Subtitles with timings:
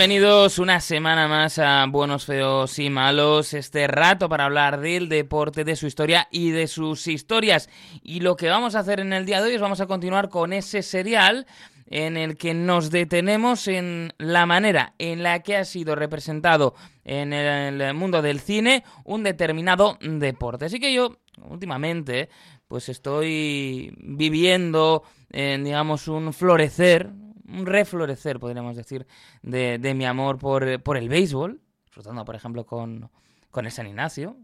[0.00, 5.62] Bienvenidos una semana más a Buenos, Feos y Malos, este rato para hablar del deporte,
[5.62, 7.68] de su historia y de sus historias.
[8.02, 10.30] Y lo que vamos a hacer en el día de hoy es vamos a continuar
[10.30, 11.46] con ese serial
[11.86, 17.34] en el que nos detenemos en la manera en la que ha sido representado en
[17.34, 20.64] el mundo del cine un determinado deporte.
[20.64, 22.30] Así que yo últimamente
[22.68, 27.10] pues estoy viviendo en digamos un florecer
[27.52, 29.06] un reflorecer, podríamos decir,
[29.42, 33.10] de, mi amor por, el béisbol, disfrutando, por ejemplo, con,
[33.50, 34.36] con el San Ignacio,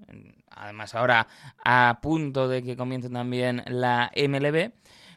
[0.50, 1.28] además ahora
[1.64, 4.72] a punto de que comience también la MLB,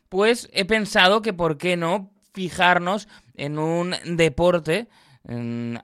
[0.10, 4.88] pues he pensado que por qué no fijarnos en un deporte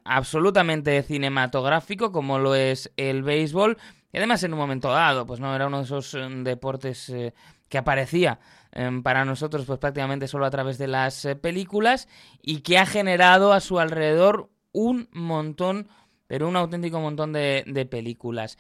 [0.03, 3.77] absolutamente cinematográfico como lo es el béisbol
[4.11, 7.33] y además en un momento dado pues no era uno de esos eh, deportes eh,
[7.69, 8.39] que aparecía
[8.77, 12.09] Em, para nosotros pues prácticamente solo a través de las eh, películas
[12.41, 15.87] y que ha generado a su alrededor un montón,
[16.27, 18.57] pero un auténtico montón de, películas.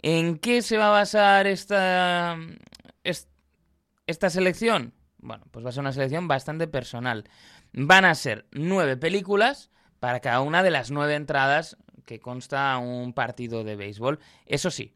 [0.00, 2.38] ¿En qué se va a basar esta,
[4.06, 4.94] esta selección?
[5.18, 7.24] Bueno, pues va a ser una selección bastante personal.
[7.74, 13.12] Van a ser nueve películas para cada una de las nueve entradas que consta un
[13.12, 14.18] partido de béisbol.
[14.46, 14.94] Eso sí,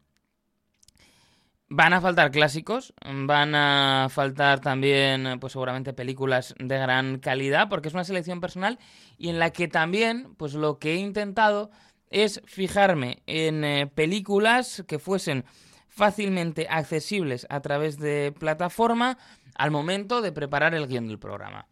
[1.75, 7.87] Van a faltar clásicos, van a faltar también, pues seguramente películas de gran calidad, porque
[7.87, 8.77] es una selección personal
[9.17, 11.71] y en la que también, pues lo que he intentado
[12.11, 15.45] es fijarme en eh, películas que fuesen
[15.87, 19.17] fácilmente accesibles a través de plataforma
[19.55, 21.65] al momento de preparar el guion del programa.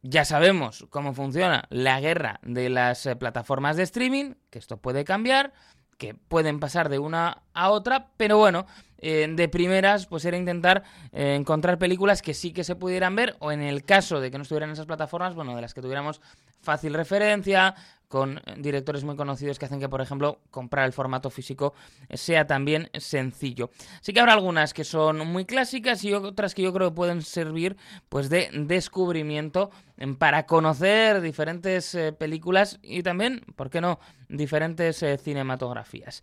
[0.00, 5.04] Ya sabemos cómo funciona la guerra de las eh, plataformas de streaming, que esto puede
[5.04, 5.52] cambiar,
[5.96, 8.66] que pueden pasar de una a otra, pero bueno,
[8.98, 10.82] eh, de primeras, pues era intentar
[11.12, 14.38] eh, encontrar películas que sí que se pudieran ver, o en el caso de que
[14.38, 16.20] no estuvieran en esas plataformas, bueno, de las que tuviéramos
[16.62, 17.74] fácil referencia,
[18.14, 21.74] con directores muy conocidos que hacen que, por ejemplo, comprar el formato físico
[22.10, 23.70] sea también sencillo.
[24.02, 27.22] Sí que habrá algunas que son muy clásicas y otras que yo creo que pueden
[27.22, 27.76] servir
[28.08, 29.72] pues de descubrimiento
[30.16, 33.98] para conocer diferentes eh, películas y también, ¿por qué no?,
[34.28, 36.22] diferentes eh, cinematografías.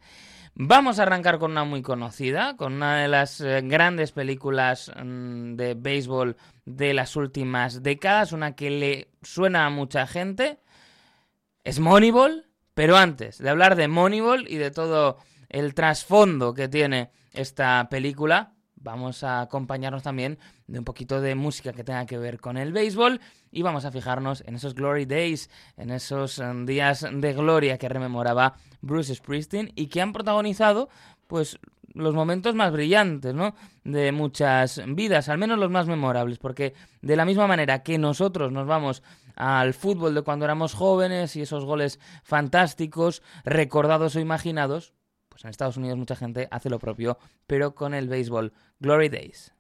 [0.55, 5.55] Vamos a arrancar con una muy conocida, con una de las eh, grandes películas mm,
[5.55, 10.59] de béisbol de las últimas décadas, una que le suena a mucha gente,
[11.63, 15.17] es Moneyball, pero antes de hablar de Moneyball y de todo
[15.49, 21.73] el trasfondo que tiene esta película, vamos a acompañarnos también de un poquito de música
[21.73, 23.19] que tenga que ver con el béisbol
[23.51, 27.89] y vamos a fijarnos en esos Glory Days, en esos eh, días de gloria que
[27.89, 30.89] rememoraba Bruce Springsteen y que han protagonizado
[31.27, 31.59] pues
[31.93, 33.53] los momentos más brillantes, ¿no?
[33.83, 38.51] De muchas vidas, al menos los más memorables, porque de la misma manera que nosotros
[38.51, 39.03] nos vamos
[39.41, 44.93] al fútbol de cuando éramos jóvenes y esos goles fantásticos, recordados o imaginados,
[45.29, 47.17] pues en Estados Unidos mucha gente hace lo propio,
[47.47, 48.53] pero con el béisbol.
[48.79, 49.51] Glory Days.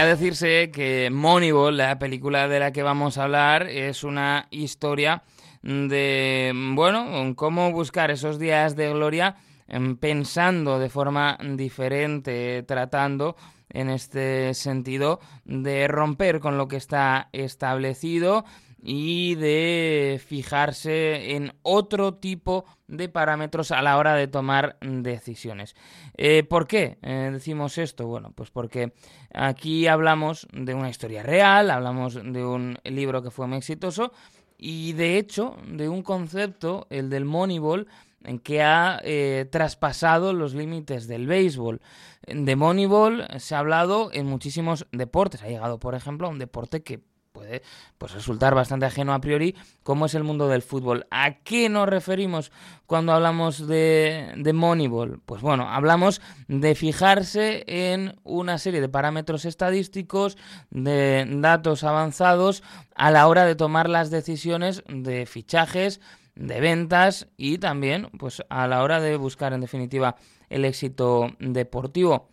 [0.00, 5.24] Podría decirse que Moneyball, la película de la que vamos a hablar, es una historia
[5.60, 9.36] de, bueno, cómo buscar esos días de gloria
[9.68, 13.36] em, pensando de forma diferente, tratando
[13.68, 18.46] en este sentido de romper con lo que está establecido
[18.82, 25.76] y de fijarse en otro tipo de parámetros a la hora de tomar decisiones.
[26.16, 28.06] Eh, ¿Por qué eh, decimos esto?
[28.06, 28.92] Bueno, pues porque
[29.34, 34.12] aquí hablamos de una historia real, hablamos de un libro que fue muy exitoso
[34.56, 37.86] y de hecho de un concepto, el del Moneyball,
[38.42, 41.80] que ha eh, traspasado los límites del béisbol.
[42.26, 45.42] De Moneyball se ha hablado en muchísimos deportes.
[45.42, 47.00] Ha llegado, por ejemplo, a un deporte que
[47.98, 51.06] pues, resultar bastante ajeno a priori, como es el mundo del fútbol.
[51.10, 52.52] ¿A qué nos referimos
[52.86, 55.20] cuando hablamos de, de Moneyball?
[55.24, 60.36] Pues bueno, hablamos de fijarse en una serie de parámetros estadísticos,
[60.70, 62.62] de datos avanzados
[62.94, 66.00] a la hora de tomar las decisiones de fichajes,
[66.34, 70.16] de ventas y también pues a la hora de buscar en definitiva
[70.48, 72.28] el éxito deportivo.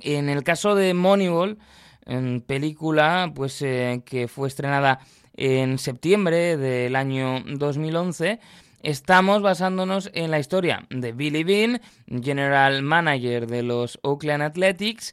[0.00, 1.58] En el caso de Moneyball,
[2.06, 5.00] en película pues eh, que fue estrenada
[5.34, 8.40] en septiembre del año 2011
[8.82, 11.80] estamos basándonos en la historia de Billy Bean,
[12.22, 15.12] general manager de los Oakland Athletics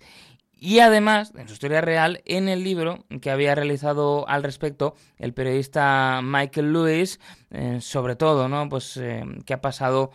[0.59, 5.33] y además, en su historia real, en el libro que había realizado al respecto el
[5.33, 7.19] periodista Michael Lewis,
[7.51, 8.69] eh, sobre todo, ¿no?
[8.69, 10.11] Pues eh, que ha pasado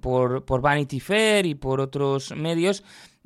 [0.00, 2.82] por, por Vanity Fair y por otros medios,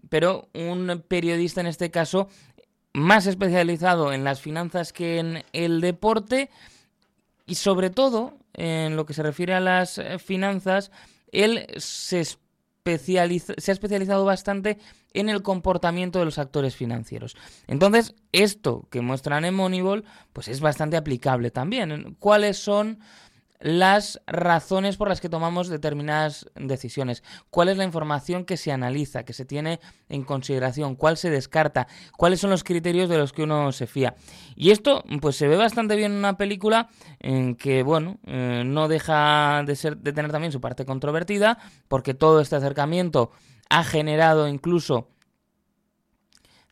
[0.08, 2.28] pero un periodista en este caso
[2.92, 6.50] más especializado en las finanzas que en el deporte
[7.46, 10.90] y sobre todo en lo que se refiere a las eh, finanzas,
[11.32, 14.78] él se, especializa, se ha especializado bastante
[15.14, 17.36] en el comportamiento de los actores financieros.
[17.66, 22.16] Entonces, esto que muestran en Moneyball, pues es bastante aplicable también.
[22.18, 22.98] ¿Cuáles son
[23.60, 29.24] las razones por las que tomamos determinadas decisiones, cuál es la información que se analiza,
[29.24, 33.42] que se tiene en consideración, cuál se descarta, cuáles son los criterios de los que
[33.42, 34.14] uno se fía.
[34.54, 36.88] Y esto pues se ve bastante bien en una película
[37.18, 42.14] en que, bueno, eh, no deja de, ser, de tener también su parte controvertida, porque
[42.14, 43.32] todo este acercamiento
[43.70, 45.08] ha generado incluso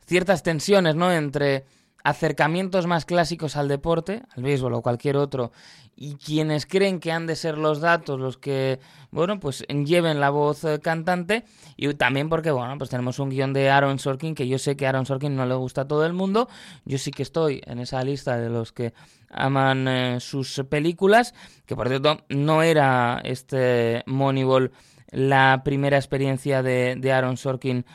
[0.05, 1.65] ciertas tensiones, ¿no?, entre
[2.07, 5.51] acercamientos más clásicos al deporte, al béisbol o cualquier otro,
[5.93, 8.79] y quienes creen que han de ser los datos los que,
[9.11, 11.43] bueno, pues lleven la voz eh, cantante,
[11.75, 14.87] y también porque, bueno, pues tenemos un guion de Aaron Sorkin, que yo sé que
[14.87, 16.47] Aaron Sorkin no le gusta a todo el mundo,
[16.85, 18.93] yo sí que estoy en esa lista de los que
[19.29, 21.33] aman eh, sus películas,
[21.65, 24.71] que por cierto no era este Moneyball
[25.11, 27.85] la primera experiencia de, de Aaron Sorkin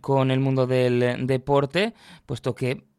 [0.00, 1.94] con el mundo del deporte,
[2.26, 2.89] puesto que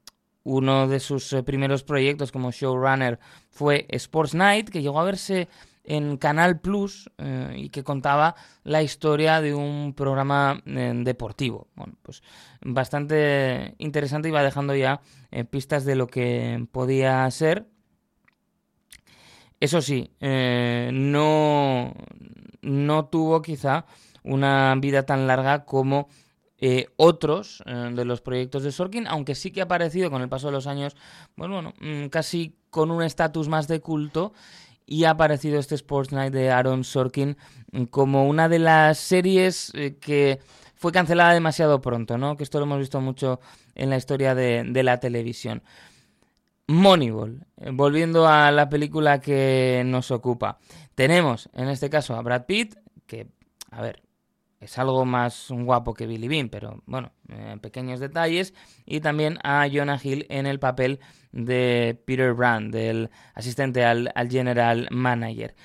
[0.43, 3.19] uno de sus eh, primeros proyectos como showrunner
[3.49, 5.47] fue Sports Night, que llegó a verse
[5.83, 11.67] en Canal Plus eh, y que contaba la historia de un programa eh, deportivo.
[11.75, 12.23] Bueno, pues
[12.61, 15.01] bastante interesante y va dejando ya
[15.49, 17.67] pistas de lo que podía ser.
[19.59, 21.93] Eso sí, no,
[22.61, 23.85] no tuvo quizá
[24.23, 26.09] una vida tan larga como
[26.63, 30.29] eh, otros eh, de los proyectos de Sorkin, aunque sí que ha aparecido con el
[30.29, 30.95] paso de los años,
[31.35, 34.31] bueno, bueno mm, casi con un estatus más de culto
[34.85, 37.35] y ha aparecido este Sports Night de Aaron Sorkin
[37.89, 40.39] como una de las series eh, que
[40.75, 42.37] fue cancelada demasiado pronto, ¿no?
[42.37, 43.39] Que esto lo hemos visto mucho
[43.73, 45.63] en la historia de, de la televisión.
[46.67, 50.59] Moneyball, volviendo a la película que nos ocupa.
[50.93, 52.75] Tenemos en este caso a Brad Pitt,
[53.07, 53.27] que,
[53.71, 54.03] a ver,
[54.61, 58.53] es algo más guapo que Billy Bean, pero bueno, eh, pequeños detalles.
[58.85, 60.99] Y también a Jonah Hill en el papel
[61.31, 65.55] de Peter Brand, del asistente al, general manager.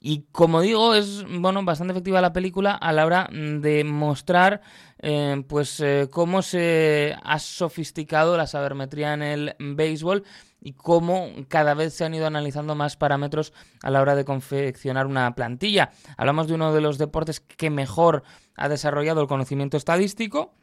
[0.00, 4.60] Y como digo, es bueno bastante efectiva la película a la hora de mostrar
[5.00, 10.24] eh, pues eh, cómo se ha sofisticado la sabermetría en el béisbol
[10.60, 13.52] y cómo cada vez se han ido analizando más parámetros
[13.82, 15.90] a la hora de confeccionar una plantilla.
[16.16, 18.22] Hablamos de uno de los deportes que mejor
[18.56, 20.54] ha desarrollado el conocimiento estadístico,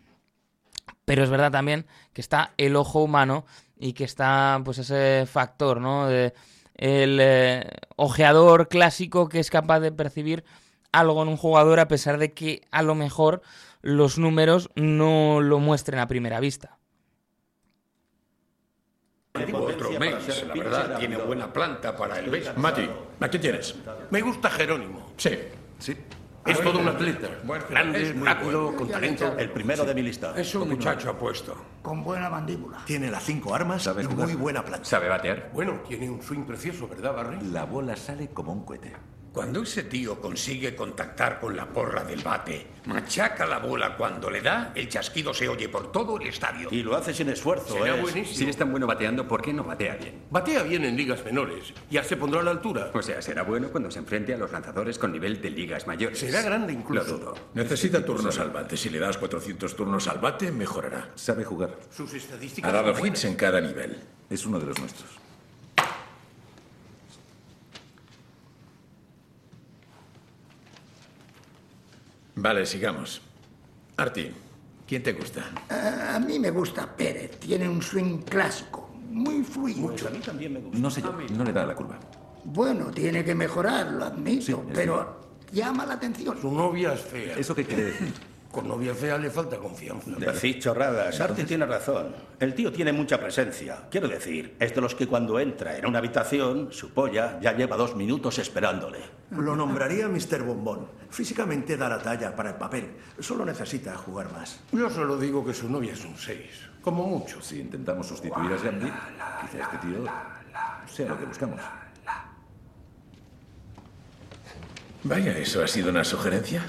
[1.03, 3.45] pero es verdad también que está el ojo humano
[3.77, 6.07] y que está pues ese factor, ¿no?
[6.07, 6.33] De
[6.75, 10.43] el eh, ojeador clásico que es capaz de percibir
[10.91, 13.41] algo en un jugador a pesar de que a lo mejor
[13.81, 16.77] los números no lo muestren a primera vista.
[19.53, 22.57] Otro mes, la verdad, tiene buena planta para el béisbol.
[22.57, 22.89] Mati,
[23.19, 23.75] ¿a qué tienes?
[24.09, 25.11] Me gusta Jerónimo.
[25.17, 25.37] Sí.
[25.77, 25.97] Sí.
[26.45, 27.27] Es todo un atleta.
[27.69, 29.35] Grande, rápido, con talento.
[29.37, 30.33] El primero de mi lista.
[30.37, 31.55] Es un muchacho apuesto.
[31.81, 32.83] Con buena mandíbula.
[32.85, 34.85] Tiene las cinco armas ¿Sabe y muy buena plancha.
[34.85, 35.49] ¿Sabe batear?
[35.53, 37.39] Bueno, tiene un swing precioso, ¿verdad, Barry?
[37.51, 38.93] La bola sale como un cohete.
[39.35, 44.39] Cuando ese tío consigue contactar con la porra del bate, machaca la bola cuando le
[44.39, 46.69] da, el chasquido se oye por todo el estadio.
[46.71, 48.01] Y lo hace sin esfuerzo, Será ¿eh?
[48.01, 48.37] buenísimo.
[48.37, 50.23] Si es tan bueno bateando, ¿por qué no batea bien?
[50.31, 51.73] Batea bien en ligas menores.
[51.91, 52.91] Ya se pondrá a la altura.
[52.93, 56.17] O sea, será bueno cuando se enfrente a los lanzadores con nivel de ligas mayores.
[56.17, 57.05] Será grande incluso.
[57.05, 57.35] Lo dudo.
[57.55, 58.77] Necesita turnos al bate.
[58.77, 61.09] Si le das 400 turnos al bate, mejorará.
[61.15, 61.75] Sabe jugar.
[61.91, 62.69] Sus estadísticas.
[62.69, 64.01] Ha dado hits en cada nivel.
[64.29, 65.24] Es uno de los nuestros.
[72.35, 73.21] Vale, sigamos.
[73.97, 74.31] Arti,
[74.87, 75.43] ¿quién te gusta?
[76.13, 77.39] A mí me gusta Pérez.
[77.39, 78.89] Tiene un swing clásico.
[79.09, 79.89] Muy fluido.
[80.07, 80.77] A mí también me gusta.
[80.77, 81.97] No sé yo, no le da la curva.
[82.43, 84.65] Bueno, tiene que mejorar, lo admito.
[84.73, 86.39] pero llama la atención.
[86.39, 87.37] Su novia es fea.
[87.37, 88.13] ¿Eso qué quiere decir?
[88.55, 90.11] Con novia fea le falta confianza.
[90.15, 91.19] Decís chorradas.
[91.19, 92.15] Arti tiene razón.
[92.39, 93.89] El tío tiene mucha presencia.
[93.91, 97.75] Quiero decir, es de los que cuando entra en una habitación, su polla ya lleva
[97.75, 98.99] dos minutos esperándole.
[99.31, 100.43] Lo nombraría Mr.
[100.43, 100.87] Bombón.
[101.09, 102.95] Físicamente da la talla para el papel.
[103.19, 104.61] Solo necesita jugar más.
[104.71, 106.39] Yo solo digo que su novia es un 6.
[106.81, 107.41] Como mucho.
[107.41, 108.89] Si intentamos sustituir a Sandy,
[109.41, 110.05] quizá este tío
[110.87, 111.59] sea lo que buscamos.
[115.03, 116.63] Vaya, ¿eso ha sido una sugerencia?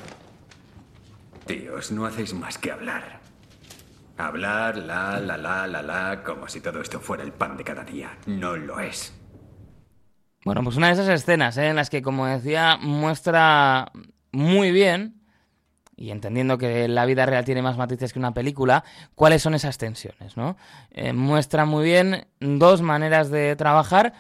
[1.47, 3.21] Tíos, no hacéis más que hablar.
[4.19, 7.85] Hablar, la, la, la, la, la, como si todo esto fuera el pan de cada
[7.85, 8.19] día.
[8.27, 9.15] No lo es.
[10.45, 11.69] Bueno, pues una de esas escenas ¿eh?
[11.69, 13.93] en las que, como decía, muestra
[14.33, 15.23] muy bien,
[15.97, 18.85] y entendiendo que la vida real tiene más matices que una película,
[19.15, 20.57] cuáles son esas tensiones, ¿no?
[20.91, 24.15] Eh, muestra muy bien dos maneras de trabajar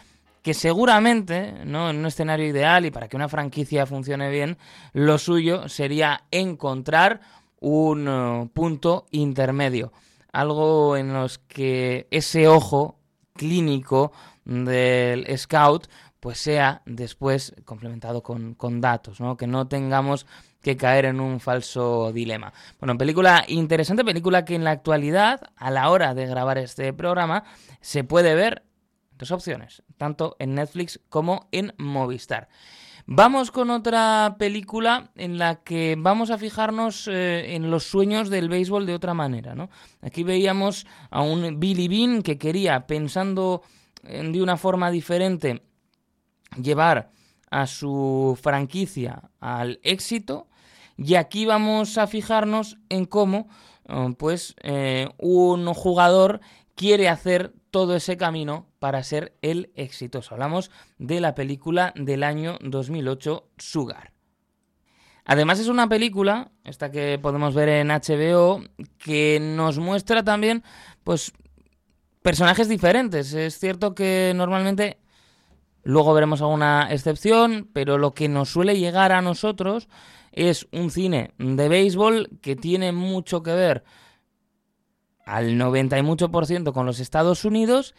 [0.46, 1.90] que seguramente, ¿no?
[1.90, 4.58] En un escenario ideal y para que una franquicia funcione bien,
[4.92, 7.20] lo suyo sería encontrar
[7.58, 9.92] un eh, punto intermedio.
[10.30, 13.00] Algo en los que ese ojo
[13.32, 14.12] clínico
[14.44, 15.88] del scout
[16.20, 19.36] pues sea después complementado con, con datos, ¿no?
[19.36, 20.28] Que no tengamos
[20.62, 22.52] que caer en un falso dilema.
[22.78, 27.42] Bueno, película interesante, película que en la actualidad, a la hora de grabar este programa,
[27.80, 28.62] se puede ver
[29.16, 32.48] dos opciones, tanto en Netflix como en Movistar.
[33.08, 38.48] Vamos con otra película en la que vamos a fijarnos eh, en los sueños del
[38.48, 39.54] béisbol de otra manera.
[39.54, 39.70] ¿no?
[40.02, 43.62] Aquí veíamos a un Billy Bean que quería, pensando
[44.02, 45.62] eh, de una forma diferente,
[46.60, 47.10] llevar
[47.48, 50.48] a su franquicia al éxito.
[50.96, 53.46] Y aquí vamos a fijarnos en cómo
[53.88, 54.56] eh, pues,
[55.18, 56.40] un jugador
[56.74, 60.32] quiere hacer todo ese camino para ser el exitoso.
[60.32, 64.14] Hablamos de la película del año 2008, Sugar.
[65.26, 68.62] Además es una película, esta que podemos ver en HBO,
[68.96, 70.64] que nos muestra también,
[71.04, 71.34] pues,
[72.22, 73.34] personajes diferentes.
[73.34, 74.98] Es cierto que normalmente,
[75.82, 79.90] luego veremos alguna excepción, pero lo que nos suele llegar a nosotros
[80.32, 83.84] es un cine de béisbol que tiene mucho que ver
[85.26, 87.94] al 90 y mucho por ciento con los Estados Unidos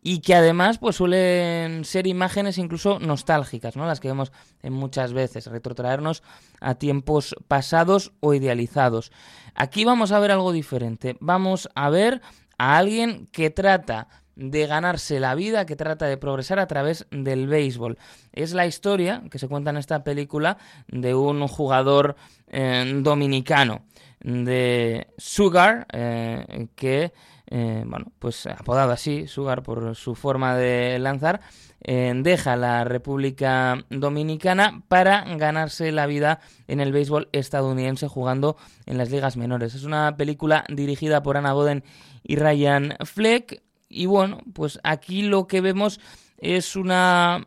[0.00, 3.84] y que además pues suelen ser imágenes incluso nostálgicas, ¿no?
[3.84, 4.32] Las que vemos
[4.62, 6.22] en muchas veces, retrotraernos
[6.60, 9.10] a tiempos pasados o idealizados.
[9.54, 11.16] Aquí vamos a ver algo diferente.
[11.20, 12.22] Vamos a ver
[12.58, 17.48] a alguien que trata de ganarse la vida, que trata de progresar a través del
[17.48, 17.98] béisbol.
[18.32, 22.14] Es la historia que se cuenta en esta película de un jugador
[22.46, 23.82] eh, dominicano
[24.20, 27.12] de Sugar, eh, que,
[27.46, 31.40] eh, bueno, pues apodado así, Sugar por su forma de lanzar,
[31.80, 38.56] eh, deja la República Dominicana para ganarse la vida en el béisbol estadounidense jugando
[38.86, 39.74] en las ligas menores.
[39.74, 41.84] Es una película dirigida por Anna Boden
[42.22, 43.62] y Ryan Fleck.
[43.88, 46.00] Y bueno, pues aquí lo que vemos
[46.36, 47.46] es una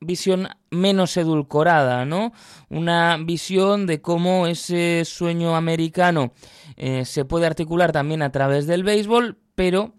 [0.00, 2.32] visión menos edulcorada, ¿no?
[2.68, 6.32] Una visión de cómo ese sueño americano
[6.76, 9.94] eh, se puede articular también a través del béisbol, pero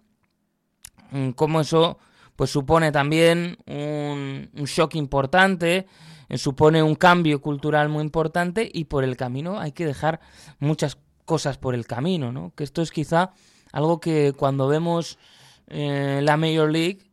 [1.10, 1.98] mm, cómo eso
[2.36, 5.86] pues supone también un, shock importante,
[6.28, 10.20] eh, supone un cambio cultural muy importante y por el camino hay que dejar
[10.60, 12.52] muchas cosas por el camino, ¿no?
[12.54, 13.32] Que esto es quizá
[13.72, 15.18] algo que cuando vemos
[15.66, 17.07] eh, la Major League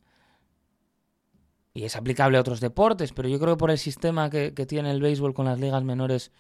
[1.76, 4.90] y es aplicable a otros deportes, pero yo creo que por el sistema que, tiene
[4.92, 6.32] el béisbol con las ligas menores,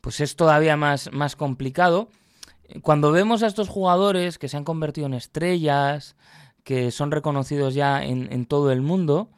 [0.00, 2.10] pues es todavía más, más complicado.
[2.82, 6.16] Cuando vemos a estos jugadores que se han convertido en estrellas,
[6.64, 9.30] que son reconocidos ya en, en todo el mundo,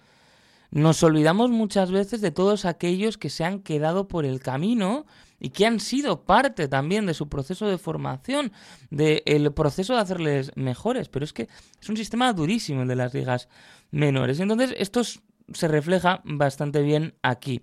[0.70, 5.04] nos olvidamos muchas veces de todos aquellos que se han quedado por el camino
[5.40, 8.52] y que han sido parte también de su proceso de formación,
[8.90, 11.08] del proceso de hacerles mejores.
[11.08, 11.48] Pero es que
[11.80, 13.48] es un sistema durísimo el de las ligas
[13.90, 14.38] menores.
[14.38, 17.62] Entonces, esto se refleja bastante bien aquí.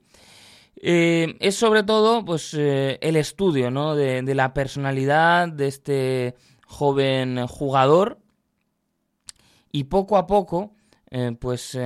[0.80, 3.96] Eh, es sobre todo pues, eh, el estudio ¿no?
[3.96, 6.36] de, la personalidad de este
[6.68, 8.20] joven jugador
[9.72, 10.76] y poco a poco
[11.10, 11.78] eh, pues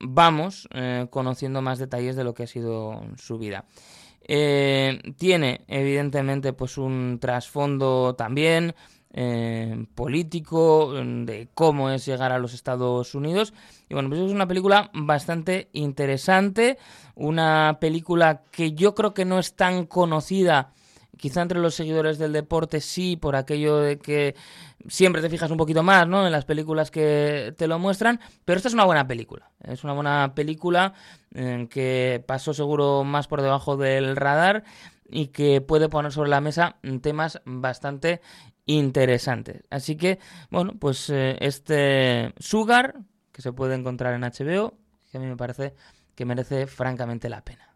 [0.00, 0.68] vamos
[1.10, 3.64] conociendo más detalles de lo que ha sido su vida.
[4.28, 8.74] Tiene evidentemente pues un trasfondo también
[9.10, 13.54] eh, político, de cómo es llegar a los Estados Unidos.
[13.88, 16.76] Y bueno, pues es una película bastante interesante,
[17.14, 20.74] una película que yo creo que no es tan conocida,
[21.18, 24.34] quizá entre los seguidores del deporte sí, por aquello de que
[24.88, 26.24] siempre te fijas un poquito más, ¿no?
[26.24, 29.50] En las películas que te lo muestran, pero esta es una buena película.
[29.62, 30.94] Es una buena película
[31.34, 34.64] eh, que pasó seguro más por debajo del radar
[35.10, 38.20] y que puede poner sobre la mesa temas bastante
[38.66, 39.64] interesantes.
[39.70, 40.18] Así que,
[40.50, 42.94] bueno, pues eh, este Sugar,
[43.32, 44.74] que se puede encontrar en HBO,
[45.10, 45.74] que a mí me parece
[46.14, 47.68] que merece francamente la pena.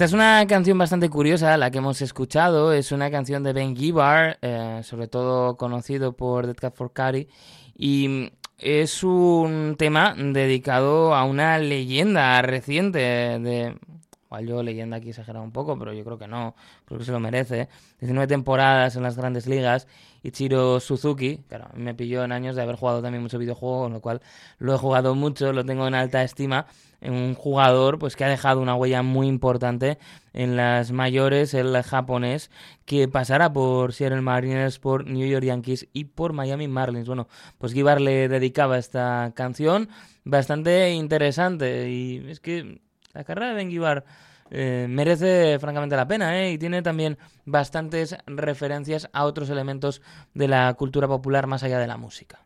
[0.00, 2.72] Esta es una canción bastante curiosa, la que hemos escuchado.
[2.72, 7.28] Es una canción de Ben Gibbard, eh, sobre todo conocido por Dead Cat for Carry.
[7.76, 13.76] Y es un tema dedicado a una leyenda reciente de...
[14.24, 16.54] Igual yo leyenda aquí exagerado un poco, pero yo creo que no,
[16.86, 17.68] creo que se lo merece.
[18.00, 19.86] 19 temporadas en las grandes ligas
[20.22, 24.00] Ichiro Suzuki, claro, me pilló en años de haber jugado también mucho videojuego, con lo
[24.00, 24.20] cual
[24.58, 26.66] lo he jugado mucho, lo tengo en alta estima,
[27.02, 29.98] un jugador pues que ha dejado una huella muy importante
[30.32, 32.50] en las mayores, el japonés,
[32.84, 37.06] que pasará por Seattle Mariners, por New York Yankees y por Miami Marlins.
[37.06, 39.88] Bueno, pues Gibar le dedicaba esta canción,
[40.24, 42.80] bastante interesante, y es que
[43.12, 44.04] la carrera de Ben Gibar
[44.50, 46.52] eh, merece francamente la pena ¿eh?
[46.52, 50.02] y tiene también bastantes referencias a otros elementos
[50.34, 52.44] de la cultura popular más allá de la música.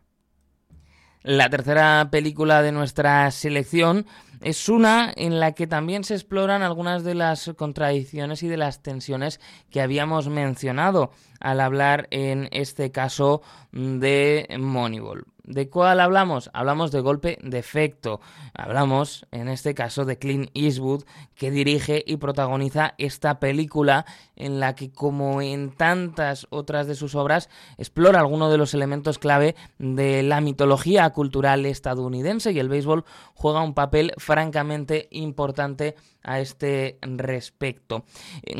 [1.23, 4.05] La tercera película de nuestra selección
[4.41, 8.81] es una en la que también se exploran algunas de las contradicciones y de las
[8.81, 15.25] tensiones que habíamos mencionado al hablar en este caso de Moneyball.
[15.47, 16.49] ¿De cuál hablamos?
[16.53, 18.19] Hablamos de golpe de efecto.
[18.55, 21.03] Hablamos, en este caso, de Clint Eastwood,
[21.35, 24.05] que dirige y protagoniza esta película
[24.35, 29.19] en la que, como en tantas otras de sus obras, explora algunos de los elementos
[29.19, 33.05] clave de la mitología cultural estadounidense y el béisbol
[33.35, 38.03] juega un papel francamente importante a este respecto.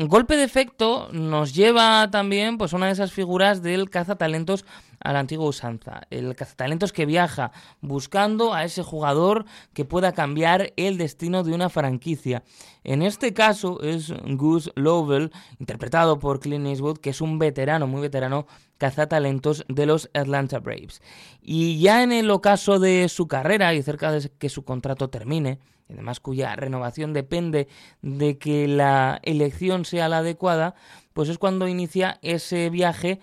[0.06, 4.64] Golpe de efecto nos lleva también pues, a una de esas figuras del cazatalentos
[5.12, 6.02] la antigua usanza.
[6.10, 11.68] El cazatalentos que viaja buscando a ese jugador que pueda cambiar el destino de una
[11.68, 12.42] franquicia.
[12.84, 18.00] En este caso es Gus Lovell, interpretado por Clint Eastwood, que es un veterano, muy
[18.00, 18.46] veterano,
[18.78, 21.00] cazatalentos de los Atlanta Braves.
[21.40, 25.58] Y ya en el ocaso de su carrera y cerca de que su contrato termine,
[25.90, 27.68] además cuya renovación depende
[28.02, 30.74] de que la elección sea la adecuada,
[31.16, 33.20] pues es cuando inicia ese viaje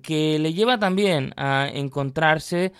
[0.00, 2.72] que le lleva también a encontrarse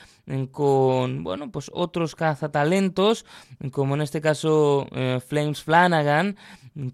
[0.52, 3.26] con bueno pues otros cazatalentos
[3.72, 6.36] como en este caso eh, Flames Flanagan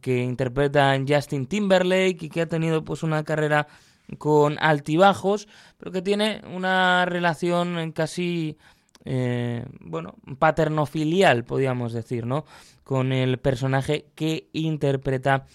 [0.00, 3.68] que interpreta a Justin Timberlake y que ha tenido pues una carrera
[4.16, 8.56] con altibajos pero que tiene una relación casi
[9.04, 12.44] eh, bueno, paternofilial, podríamos decir, ¿no?
[12.84, 15.46] Con el personaje que interpreta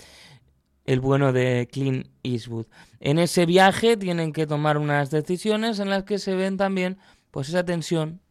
[0.85, 2.67] el bueno de Clint Eastwood.
[2.99, 6.97] En ese viaje tienen que tomar unas decisiones en las que se ven también,
[7.31, 8.21] pues, esa tensión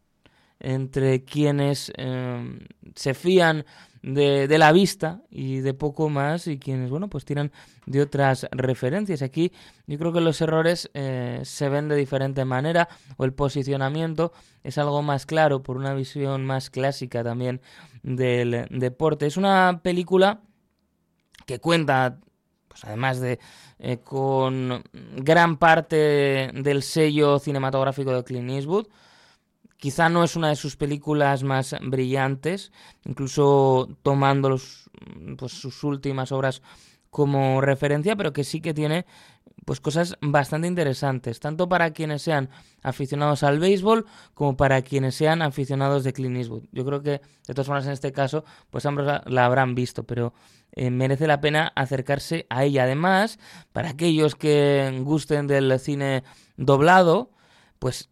[0.59, 2.59] entre quienes eh,
[2.95, 3.65] se fían
[4.03, 7.51] de, la vista y de poco más y quienes, bueno, pues tiran
[7.85, 9.21] de otras referencias.
[9.21, 9.51] Aquí
[9.87, 14.77] yo creo que los errores eh, se ven de diferente manera o el posicionamiento es
[14.77, 17.61] algo más claro por una visión más clásica también
[18.03, 19.25] del deporte.
[19.25, 20.41] Es una película
[21.45, 22.19] que cuenta,
[22.73, 23.39] pues además de
[23.79, 24.83] eh, con
[25.15, 28.87] gran parte del sello cinematográfico de Clint Eastwood,
[29.83, 32.71] Quizá no es una de sus películas más brillantes,
[33.03, 34.89] incluso tomando los,
[35.37, 36.61] pues, sus últimas obras
[37.09, 39.05] como referencia, pero que sí que tiene
[39.65, 42.49] pues cosas bastante interesantes, tanto para quienes sean
[42.81, 46.63] aficionados al béisbol como para quienes sean aficionados de Clint Eastwood.
[46.71, 50.33] Yo creo que de todas formas en este caso pues ambos la, habrán visto, pero
[50.73, 52.83] eh, merece la pena acercarse a ella.
[52.83, 53.39] Además,
[53.71, 56.23] para aquellos que gusten del cine
[56.57, 57.31] doblado,
[57.79, 58.09] pues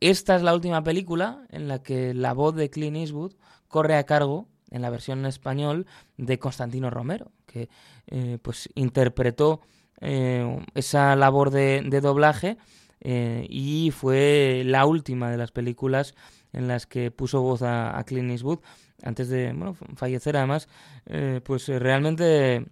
[0.00, 3.34] esta es la última película en la que la voz de Clint Eastwood
[3.68, 5.86] corre a cargo, en la versión en español,
[6.16, 7.68] de Constantino Romero, que
[8.06, 9.60] eh, pues interpretó
[10.02, 12.58] eh, esa labor de, doblaje
[13.00, 16.14] eh, y fue la última de las películas
[16.52, 18.60] en las que puso voz a, a Clint Eastwood
[19.02, 19.54] antes de
[19.96, 20.68] fallecer además
[21.44, 22.66] pues realmente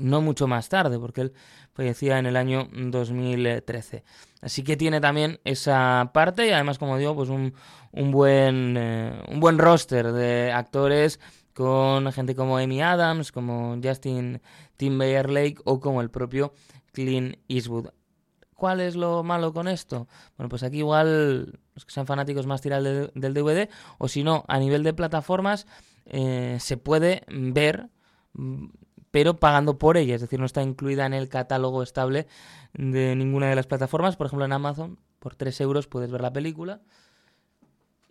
[0.00, 1.32] no mucho más tarde, porque él
[1.72, 4.04] fallecía en el año 2013.
[4.40, 7.54] Así que tiene también esa parte y además, como digo, pues un,
[7.92, 11.20] un buen, eh, un buen roster de actores
[11.58, 14.40] con gente como Amy Adams, como Justin
[14.76, 16.52] Timberlake o como el propio
[16.92, 17.88] Clint Eastwood.
[18.54, 20.06] ¿Cuál es lo malo con esto?
[20.36, 23.68] Bueno, pues aquí igual los que sean fanáticos más tirar del DVD,
[23.98, 25.66] o si no, a nivel de plataformas,
[26.06, 27.88] eh, se puede ver
[29.10, 32.28] pero pagando por ella, es decir, no está incluida en el catálogo estable
[32.72, 34.14] de ninguna de las plataformas.
[34.14, 36.82] Por ejemplo, en Amazon, por 3 euros puedes ver la película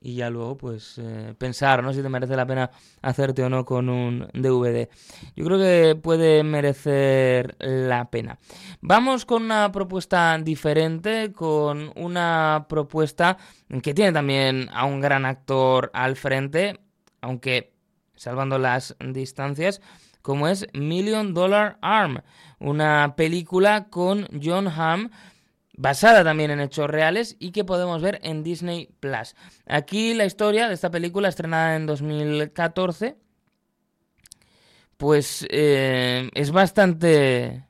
[0.07, 1.91] y ya luego, pues, eh, pensar, ¿no?
[1.91, 4.87] Si te merece la pena hacerte o no con un DVD.
[5.35, 8.39] Yo creo que puede merecer la pena.
[8.79, 13.37] Vamos con una propuesta diferente, con una propuesta
[13.83, 16.79] que tiene también a un gran actor al frente,
[17.19, 17.73] aunque
[18.15, 19.81] salvando las distancias
[20.21, 22.21] como es Million Dollar Arm,
[22.59, 25.09] una película con John Hamm
[25.77, 29.35] basada también en hechos reales y que podemos ver en Disney Plus.
[29.65, 33.17] Aquí la historia de esta película estrenada en 2014
[34.97, 37.65] pues eh, es bastante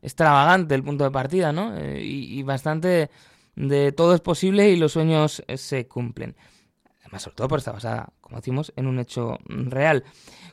[0.00, 1.76] extravagante el punto de partida, ¿no?
[1.76, 3.10] Eh, y, bastante
[3.54, 6.34] de todo es posible y los sueños se cumplen.
[7.00, 10.02] Además, sobre todo porque está basada, como decimos, en un hecho real.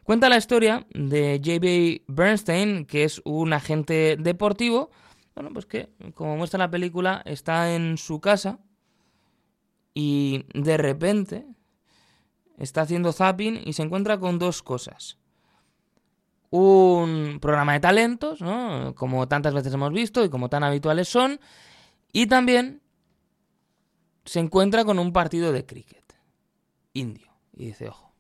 [0.04, 2.04] Cuenta la historia de J.B.
[2.08, 4.92] Bernstein, que es un agente deportivo,
[5.39, 8.60] bueno, pues que, como muestra la película, está en su casa
[9.93, 11.47] y de repente
[12.58, 15.17] está haciendo zapping y se encuentra con dos cosas.
[16.49, 18.93] un programa de talentos, ¿no?
[18.95, 21.39] Como tantas veces hemos visto y como tan habituales son.
[22.12, 22.82] Y también
[24.25, 26.15] se encuentra con un partido de cricket
[26.91, 27.32] indio.
[27.54, 28.13] Y dice, ojo,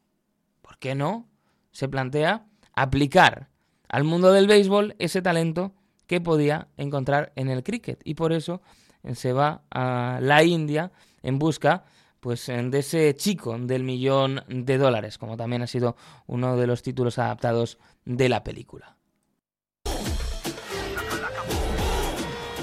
[0.61, 1.27] ¿por qué no?
[1.71, 3.49] Se plantea aplicar
[3.89, 5.73] al mundo del béisbol ese talento
[6.09, 8.01] que podía encontrar en el cricket.
[8.03, 8.61] Y por eso
[9.03, 10.91] eh, se va a la India
[11.21, 11.85] en busca
[12.19, 15.95] pues de ese chico del millón de dólares, como también ha sido
[16.25, 18.97] uno de los títulos adaptados de la película.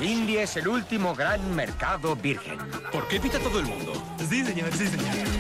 [0.03, 2.59] India es el último gran mercado virgen.
[2.93, 3.93] ¿Por qué pita todo el mundo?
[4.29, 5.36] Sí, señor, sí, señor.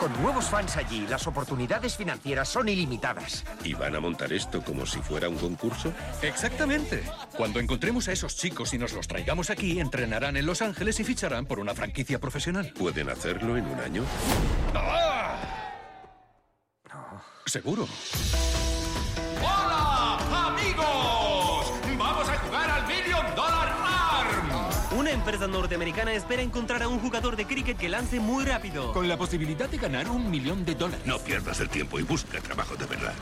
[0.00, 3.44] Con nuevos fans allí, las oportunidades financieras son ilimitadas.
[3.62, 5.92] ¿Y van a montar esto como si fuera un concurso?
[6.22, 7.02] Exactamente.
[7.36, 11.04] Cuando encontremos a esos chicos y nos los traigamos aquí, entrenarán en Los Ángeles y
[11.04, 12.72] ficharán por una franquicia profesional.
[12.78, 14.02] ¿Pueden hacerlo en un año?
[14.74, 15.36] ¡Ah!
[16.88, 17.22] No.
[17.44, 17.86] Seguro.
[25.30, 28.92] Empresa norteamericana espera encontrar a un jugador de cricket que lance muy rápido.
[28.92, 31.06] Con la posibilidad de ganar un millón de dólares.
[31.06, 33.14] No pierdas el tiempo y busca trabajo de verdad.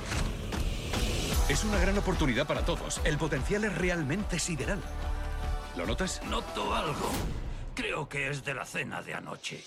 [1.51, 3.03] Es una gran oportunidad para todos.
[3.05, 4.81] El potencial es realmente sideral.
[5.77, 6.23] ¿Lo notas?
[6.31, 7.11] Noto algo.
[7.75, 9.63] Creo que es de la cena de anoche.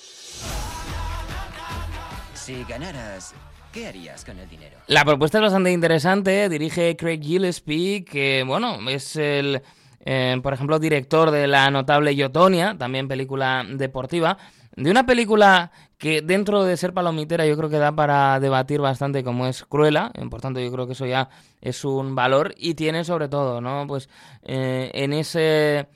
[2.34, 3.36] Si ganaras,
[3.72, 4.80] ¿Qué harías con el dinero?
[4.88, 6.50] La propuesta es bastante interesante.
[6.50, 9.62] Dirige Craig Gillespie, que, bueno, es el
[10.06, 14.38] eh, por ejemplo, director de la notable Yotonia, también película deportiva,
[14.76, 19.24] de una película que dentro de ser palomitera yo creo que da para debatir bastante
[19.24, 21.30] como es Cruela, eh, por tanto yo creo que eso ya
[21.62, 23.86] es un valor y tiene sobre todo, ¿no?
[23.88, 24.10] Pues
[24.44, 25.88] eh, en ese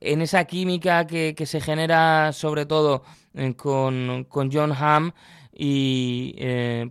[0.00, 3.02] en esa química que, que se genera sobre todo
[3.56, 5.12] con, con, John Hamm
[5.54, 6.34] y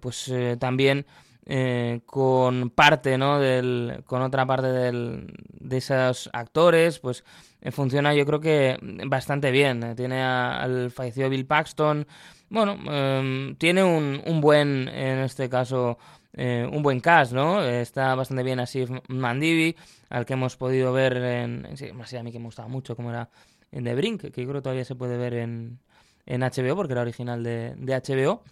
[0.01, 1.05] pues también
[1.45, 3.39] eh, con parte, ¿no?
[3.39, 7.23] Del, con otra parte del, de esos actores, pues
[7.61, 8.77] eh, funciona yo creo que
[9.07, 9.83] bastante bien.
[9.83, 12.05] Eh, tiene al fallecido Bill Paxton,
[12.49, 15.97] bueno, em, tiene un, un, buen, en este caso,
[16.37, 17.61] un buen cast, ¿no?
[17.63, 19.75] está bastante bien así Mandivi,
[20.09, 23.29] al que hemos podido ver en, sí, a mí que me gustaba mucho, como era
[23.71, 25.79] en The Brink, que yo creo que todavía se puede ver en,
[26.25, 28.43] en HBO, porque era original de, de HBO.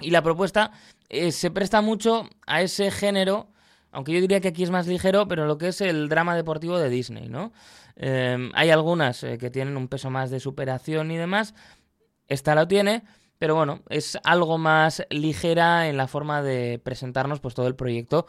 [0.00, 0.72] Y la propuesta
[1.08, 3.48] eh, se presta mucho a ese género,
[3.92, 6.78] aunque yo diría que aquí es más ligero, pero lo que es el drama deportivo
[6.78, 7.52] de Disney, ¿no?
[7.96, 11.54] Em, hay algunas eh, que tienen un peso más de superación y demás.
[12.28, 13.04] Esta lo tiene,
[13.38, 18.26] pero bueno, es algo más ligera en la forma de presentarnos pues todo el proyecto,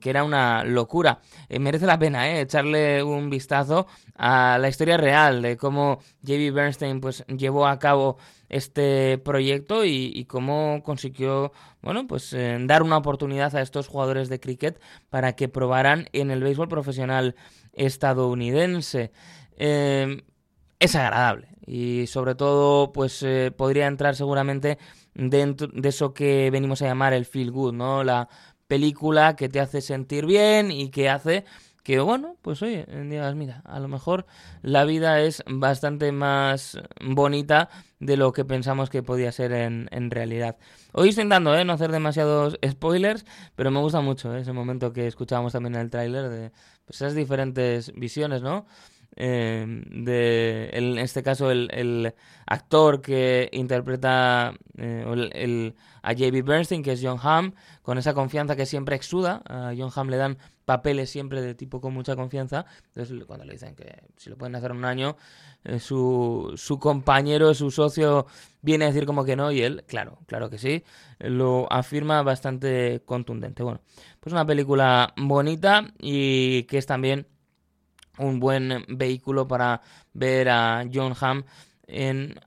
[0.00, 1.20] que era una locura.
[1.50, 6.52] Eh, merece la pena echarle un vistazo a la historia real de cómo J.B.
[6.52, 8.16] Bernstein pues llevó a cabo
[8.50, 14.40] este proyecto y, cómo consiguió, bueno, pues eh, dar una oportunidad a estos jugadores de
[14.40, 17.36] cricket para que probaran en el béisbol profesional
[17.72, 19.12] estadounidense.
[19.56, 20.22] Eh,
[20.80, 24.78] es agradable y sobre todo, pues eh, podría entrar seguramente
[25.14, 28.02] dentro de eso que venimos a llamar el feel good, ¿no?
[28.02, 28.28] La
[28.66, 31.44] película que te hace sentir bien y que hace
[31.90, 34.24] que bueno, pues oye, digas, mira, a lo mejor
[34.62, 40.12] la vida es bastante más bonita de lo que pensamos que podía ser en, en
[40.12, 40.56] realidad.
[40.92, 41.64] Hoy estoy intentando ¿eh?
[41.64, 43.26] no hacer demasiados spoilers,
[43.56, 44.42] pero me gusta mucho ¿eh?
[44.42, 46.52] ese momento que escuchábamos también en el tráiler de
[46.84, 48.66] pues, esas diferentes visiones, ¿no?
[49.16, 52.14] Eh, de, en este caso, el, el
[52.46, 56.42] actor que interpreta eh, el, a J.B.
[56.42, 59.42] Bernstein, que es John Hamm, con esa confianza que siempre exuda.
[59.46, 62.64] A John Hamm le dan papeles siempre de tipo con mucha confianza.
[62.86, 65.16] Entonces, cuando le dicen que si lo pueden hacer en un año,
[65.64, 68.26] eh, su, su compañero, su socio,
[68.62, 70.84] viene a decir como que no, y él, claro, claro que sí,
[71.18, 73.62] lo afirma bastante contundente.
[73.62, 73.80] Bueno,
[74.20, 77.26] pues una película bonita y que es también
[78.20, 79.80] un buen vehículo para
[80.12, 81.44] ver a John Hamm
[81.86, 82.38] en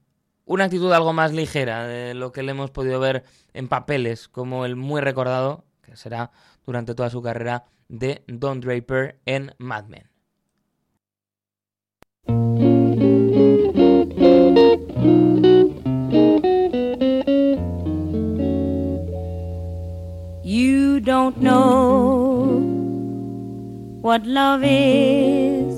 [0.46, 4.66] una actitud algo más ligera de lo que le hemos podido ver en papeles, como
[4.66, 6.32] el muy recordado, que será
[6.66, 10.10] durante toda su carrera, de Don Draper en Mad Men.
[20.44, 22.73] You don't know
[24.04, 25.74] what love is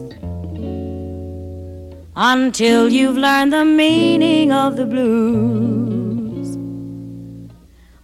[2.15, 6.55] until you've learned the meaning of the blues.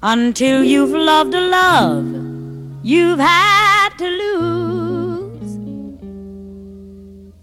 [0.03, 2.05] Until you've loved a love
[2.83, 5.57] you've had to lose.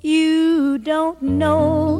[0.00, 1.98] You don't know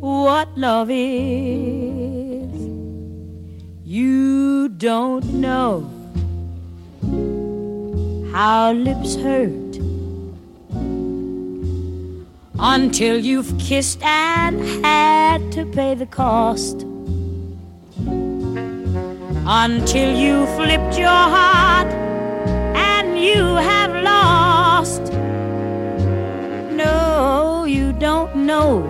[0.00, 2.52] what love is.
[3.82, 5.97] You don't know
[8.32, 9.78] how lips hurt
[12.58, 16.84] until you've kissed and had to pay the cost.
[19.50, 21.88] Until you flipped your heart
[22.76, 25.12] and you have lost.
[26.72, 28.80] No, you don't know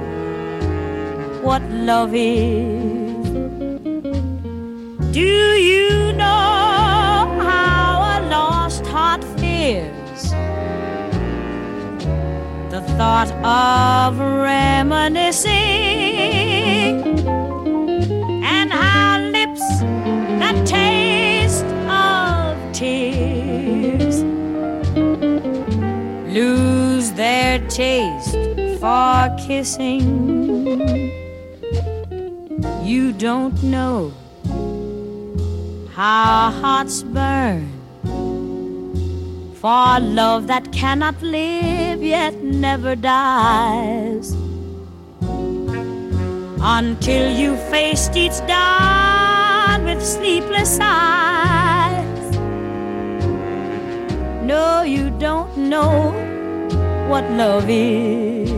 [1.43, 3.29] what love is.
[5.13, 6.58] Do you know
[9.69, 10.23] fears?
[12.73, 15.51] The thought of reminiscing
[18.55, 19.67] and how lips
[20.41, 24.23] that taste of tears
[26.33, 28.37] lose their taste
[28.81, 30.07] for kissing.
[32.83, 34.15] You don't know
[35.95, 37.78] how hearts burn
[39.61, 44.33] for love that cannot live yet never dies
[46.61, 52.37] until you faced each dawn with sleepless eyes.
[54.45, 56.13] No, you don't know
[57.09, 58.58] what love is.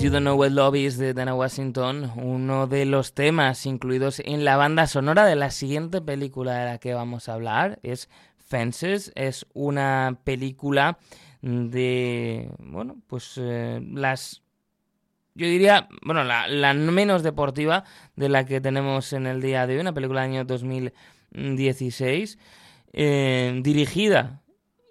[0.00, 4.44] You Don't Know What Love Is de Dana Washington, uno de los temas incluidos en
[4.44, 7.78] la banda sonora de la siguiente película de la que vamos a hablar.
[7.82, 10.98] Es Fences, es una película
[11.42, 14.42] de, bueno, pues eh, las
[15.34, 17.84] yo diría, bueno, la, la, menos deportiva
[18.16, 22.38] de la que tenemos en el día de hoy, una película del año 2016,
[22.92, 24.42] eh, dirigida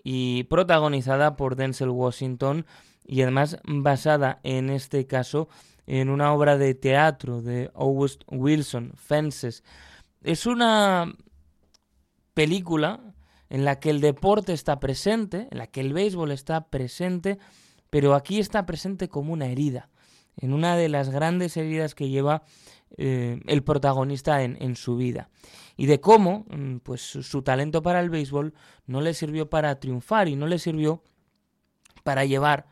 [0.04, 2.66] y protagonizada por Denzel Washington
[3.12, 5.50] y además basada en este caso
[5.86, 9.66] en una obra de teatro de August Wilson, Fences.
[10.24, 11.14] Es una
[12.34, 13.14] película
[13.50, 17.38] en la que el deporte está presente, en la que el béisbol está presente,
[17.90, 19.90] pero aquí está presente como una herida,
[20.38, 22.44] en una de las grandes heridas que lleva
[22.96, 25.30] eh, el protagonista en, en, su vida.
[25.76, 26.46] Y de cómo
[26.84, 28.54] pues, su talento para el béisbol
[28.86, 31.04] no le sirvió para triunfar y no le sirvió
[32.04, 32.71] para llevar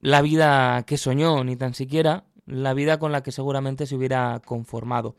[0.00, 4.40] la vida que soñó, ni tan siquiera la vida con la que seguramente se hubiera
[4.44, 5.16] conformado.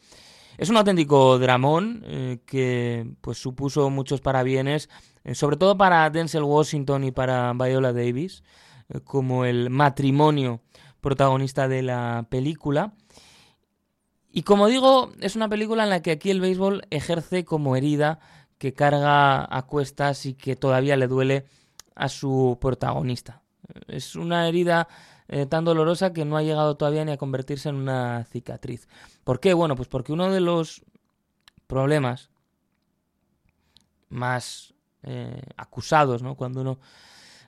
[0.58, 4.90] Es un auténtico dramón eh, que pues supuso muchos parabienes,
[5.24, 8.44] eh, sobre todo para Denzel Washington y para Viola Davis,
[8.90, 10.62] eh, como el matrimonio
[11.00, 12.94] protagonista de la película.
[14.30, 18.20] Y como digo, es una película en la que aquí el béisbol ejerce como herida
[18.58, 21.46] que carga a cuestas y que todavía le duele
[21.96, 23.41] a su protagonista.
[23.88, 24.88] Es una herida
[25.28, 28.88] eh, tan dolorosa que no ha llegado todavía ni a convertirse en una cicatriz.
[29.24, 29.54] ¿Por qué?
[29.54, 30.84] Bueno, pues porque uno de los
[31.68, 32.30] problemas
[34.10, 36.36] más eh, acusados, ¿no?
[36.36, 36.80] Cuando uno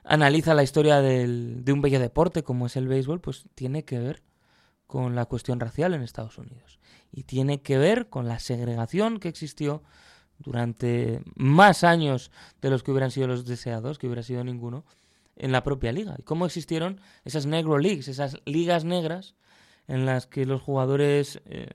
[0.02, 4.22] analiza la historia de un bello deporte como es el béisbol, pues tiene que ver
[4.86, 6.78] con la cuestión racial en Estados Unidos.
[7.10, 9.82] Y tiene que ver con la segregación que existió
[10.38, 14.84] durante más años de los que hubieran sido los deseados, que hubiera sido ninguno,
[15.36, 16.14] en la propia liga.
[16.18, 19.34] Y cómo existieron esas negro leagues, esas ligas negras
[19.88, 21.70] en las que los jugadores eh,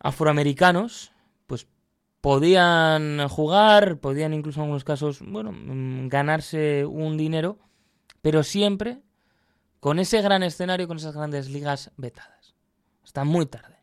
[0.00, 1.12] afroamericanos
[1.46, 1.66] pues
[2.20, 7.58] podían jugar, podían incluso en algunos casos, bueno, mm, ganarse un dinero,
[8.20, 9.02] pero siempre
[9.80, 12.54] con ese gran escenario, con esas grandes ligas vetadas.
[13.04, 13.76] Está muy tarde.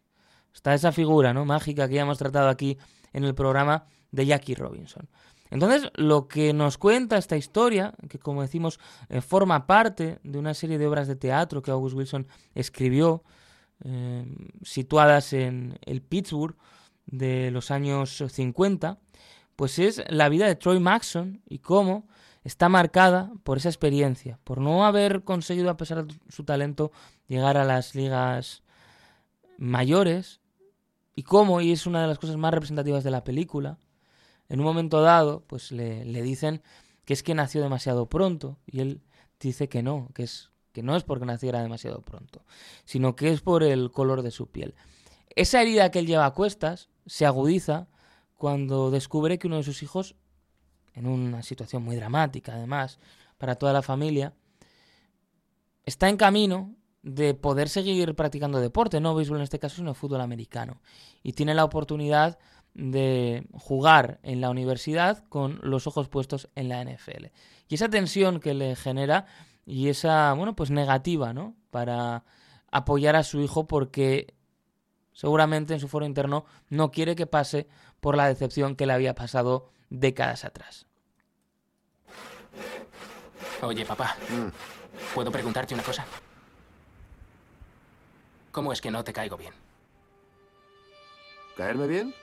[0.53, 1.45] Está esa figura, ¿no?
[1.45, 2.77] mágica que ya hemos tratado aquí
[3.13, 5.09] en el programa de Jackie Robinson.
[5.51, 8.79] Entonces, lo que nos cuenta esta historia, que como decimos,
[9.09, 13.23] eh, forma parte de una serie de obras de teatro que August Wilson escribió,
[13.83, 14.25] eh,
[14.63, 16.55] situadas en el Pittsburgh
[17.05, 18.97] de los años 50,
[19.55, 22.07] pues es la vida de Troy Maxon y cómo
[22.43, 26.91] está marcada por esa experiencia, por no haber conseguido, a pesar de su talento,
[27.27, 28.63] llegar a las ligas
[29.57, 30.41] mayores,
[31.15, 33.77] y cómo, y es una de las cosas más representativas de la película,
[34.49, 36.61] en un momento dado, pues le, le, dicen
[37.05, 39.01] que es que nació demasiado pronto y él
[39.39, 42.43] dice que no, que es que no es porque naciera demasiado pronto,
[42.83, 44.75] sino que es por el color de su piel.
[45.29, 47.87] Esa herida que él lleva a cuestas se agudiza
[48.35, 50.15] cuando descubre que uno de sus hijos,
[50.93, 52.99] en una situación muy dramática además
[53.37, 54.33] para toda la familia,
[55.85, 60.21] está en camino de poder seguir practicando deporte, no béisbol en este caso, sino fútbol
[60.21, 60.81] americano.
[61.23, 62.39] Y tiene la oportunidad
[62.76, 67.28] de jugar en la universidad con los ojos puestos en la NFL.
[67.67, 69.26] Y esa tensión que le genera
[69.65, 71.55] y esa, bueno, pues negativa, ¿no?
[71.71, 72.23] Para
[72.69, 74.36] apoyar a su hijo porque
[75.13, 77.67] seguramente en su foro interno no quiere que pase
[78.01, 80.86] por la decepción que le había pasado décadas atrás.
[83.61, 84.17] Oye, papá,
[85.15, 86.05] ¿puedo preguntarte una cosa?
[88.51, 89.53] ¿Cómo es que no te caigo bien?
[91.55, 92.13] ¿Caerme bien?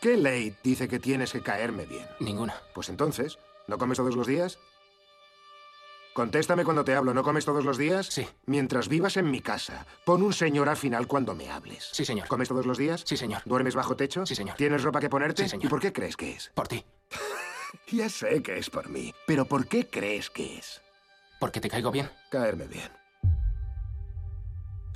[0.00, 2.06] ¿Qué ley dice que tienes que caerme bien?
[2.20, 2.54] Ninguna.
[2.72, 4.58] Pues entonces, ¿no comes todos los días?
[6.12, 8.06] Contéstame cuando te hablo, ¿no comes todos los días?
[8.06, 8.26] Sí.
[8.46, 11.88] Mientras vivas en mi casa, pon un señor al final cuando me hables.
[11.92, 12.28] Sí, señor.
[12.28, 13.02] ¿Comes todos los días?
[13.06, 13.42] Sí, señor.
[13.44, 14.24] ¿Duermes bajo techo?
[14.24, 14.56] Sí, señor.
[14.56, 15.44] ¿Tienes ropa que ponerte?
[15.44, 15.66] Sí, señor.
[15.66, 16.50] ¿Y por qué crees que es?
[16.54, 16.84] Por ti.
[17.92, 20.80] ya sé que es por mí, pero ¿por qué crees que es?
[21.40, 22.10] Porque te caigo bien.
[22.30, 22.97] Caerme bien.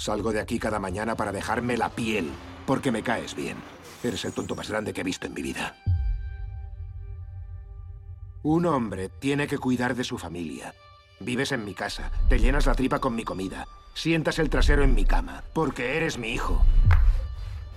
[0.02, 2.28] Salgo de aquí cada mañana para dejarme la piel,
[2.66, 3.56] porque me caes bien.
[4.02, 5.76] Eres el tonto más grande que he visto en mi vida.
[8.42, 10.74] Un hombre tiene que cuidar de su familia.
[11.20, 14.92] Vives en mi casa, te llenas la tripa con mi comida, sientas el trasero en
[14.96, 16.64] mi cama, porque eres mi hijo.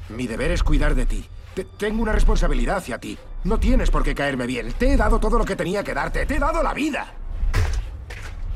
[0.09, 1.25] Mi deber es cuidar de ti.
[1.53, 3.19] Te- tengo una responsabilidad hacia ti.
[3.43, 4.73] No tienes por qué caerme bien.
[4.73, 6.25] Te he dado todo lo que tenía que darte.
[6.25, 7.05] Te he dado la vida.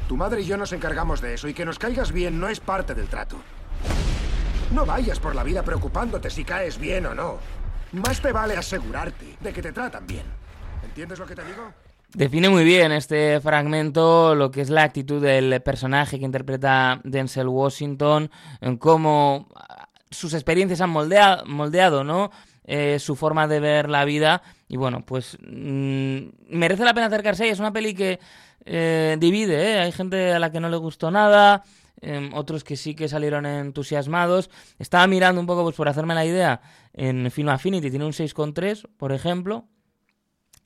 [0.07, 2.59] Tu madre y yo nos encargamos de eso y que nos caigas bien no es
[2.59, 3.38] parte del trato.
[4.74, 7.38] No vayas por la vida preocupándote si caes bien o no.
[7.93, 10.26] Más te vale asegurarte de que te tratan bien.
[10.84, 11.72] ¿Entiendes lo que te digo?
[12.13, 17.47] Define muy bien este fragmento lo que es la actitud del personaje que interpreta Denzel
[17.47, 22.32] Washington, en cómo ah, sus experiencias han moldea- moldeado, ¿no?
[22.65, 27.49] Eh, su forma de ver la vida y bueno, pues mm, merece la pena acercarse.
[27.49, 28.20] Es una peli que
[28.65, 29.80] eh, divide, ¿eh?
[29.80, 31.63] Hay gente a la que no le gustó nada,
[32.02, 34.50] em, otros que sí que salieron entusiasmados.
[34.78, 36.62] Estaba mirando un poco, pues por hacerme la idea,
[36.93, 39.68] en Film Affinity tiene un 6,3, por ejemplo.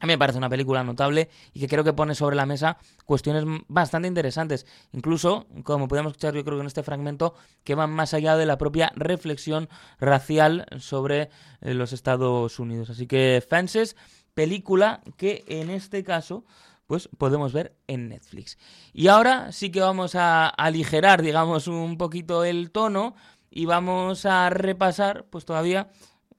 [0.03, 2.77] A mí me parece una película notable y que creo que pone sobre la mesa
[3.05, 4.65] cuestiones bastante interesantes.
[4.91, 8.45] Incluso, como podemos escuchar yo creo que en este fragmento, que van más allá de
[8.45, 9.69] la propia reflexión
[10.01, 11.29] racial sobre
[11.61, 12.89] eh, los Estados Unidos.
[12.89, 13.95] Así que Fences,
[14.33, 16.43] película que en este caso
[16.87, 18.57] pues podemos ver en Netflix.
[18.93, 23.15] Y ahora sí que vamos a aligerar, digamos, un poquito el tono
[23.49, 25.89] y vamos a repasar, pues todavía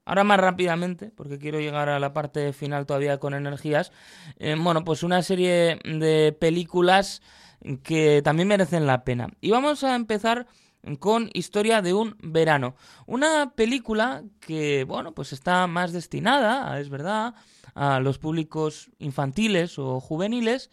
[0.07, 3.91] Ahora más rápidamente, porque quiero llegar a la parte final todavía con energías.
[4.37, 7.23] eh, bueno, pues una serie de películas
[7.81, 9.29] que también merecen la pena.
[9.41, 10.45] Y vamos a empezar
[10.99, 12.75] con Historia de un verano.
[13.07, 17.33] Una película que, bueno, pues está más destinada, es verdad,
[17.75, 20.71] a los públicos infantiles o juveniles,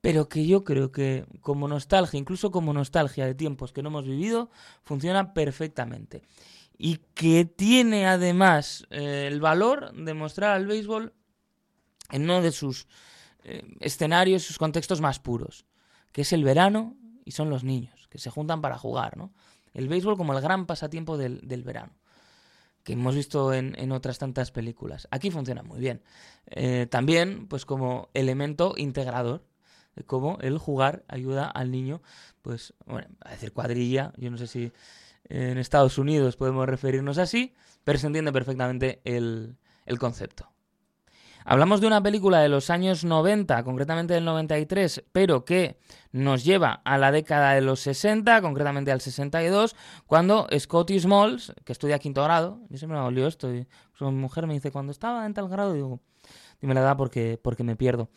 [0.00, 4.06] pero que yo creo que como nostalgia, incluso como nostalgia de tiempos que no hemos
[4.06, 4.50] vivido,
[4.82, 6.22] funciona perfectamente
[6.82, 11.12] y que tiene además eh, el valor de mostrar al béisbol
[12.10, 12.88] en uno de sus
[13.44, 15.66] eh, escenarios, sus contextos más puros,
[16.10, 19.34] que es el verano y son los niños, que se juntan para jugar, ¿no?
[19.74, 21.92] El béisbol como el gran pasatiempo del, del verano,
[22.84, 25.08] que hemos visto en, en otras tantas películas.
[25.10, 26.02] Aquí funciona muy bien.
[26.46, 29.44] Eh, también, pues como elemento integrador,
[29.96, 32.00] de cómo el jugar ayuda al niño,
[32.42, 34.72] pues, bueno, a decir cuadrilla, yo no sé si
[35.28, 37.54] en Estados Unidos podemos referirnos así,
[37.84, 39.56] pero se entiende perfectamente el,
[39.86, 40.50] el concepto.
[41.50, 45.80] Hablamos de una película de los años 90, concretamente del 93, pero que
[46.12, 49.74] nos lleva a la década de los 60, concretamente al 62,
[50.06, 54.46] cuando Scotty Smalls, que estudia quinto grado, yo siempre me olvido esto, y su mujer
[54.46, 55.98] me dice, cuando estaba en tal grado, digo,
[56.60, 58.10] dime la edad porque, porque me pierdo.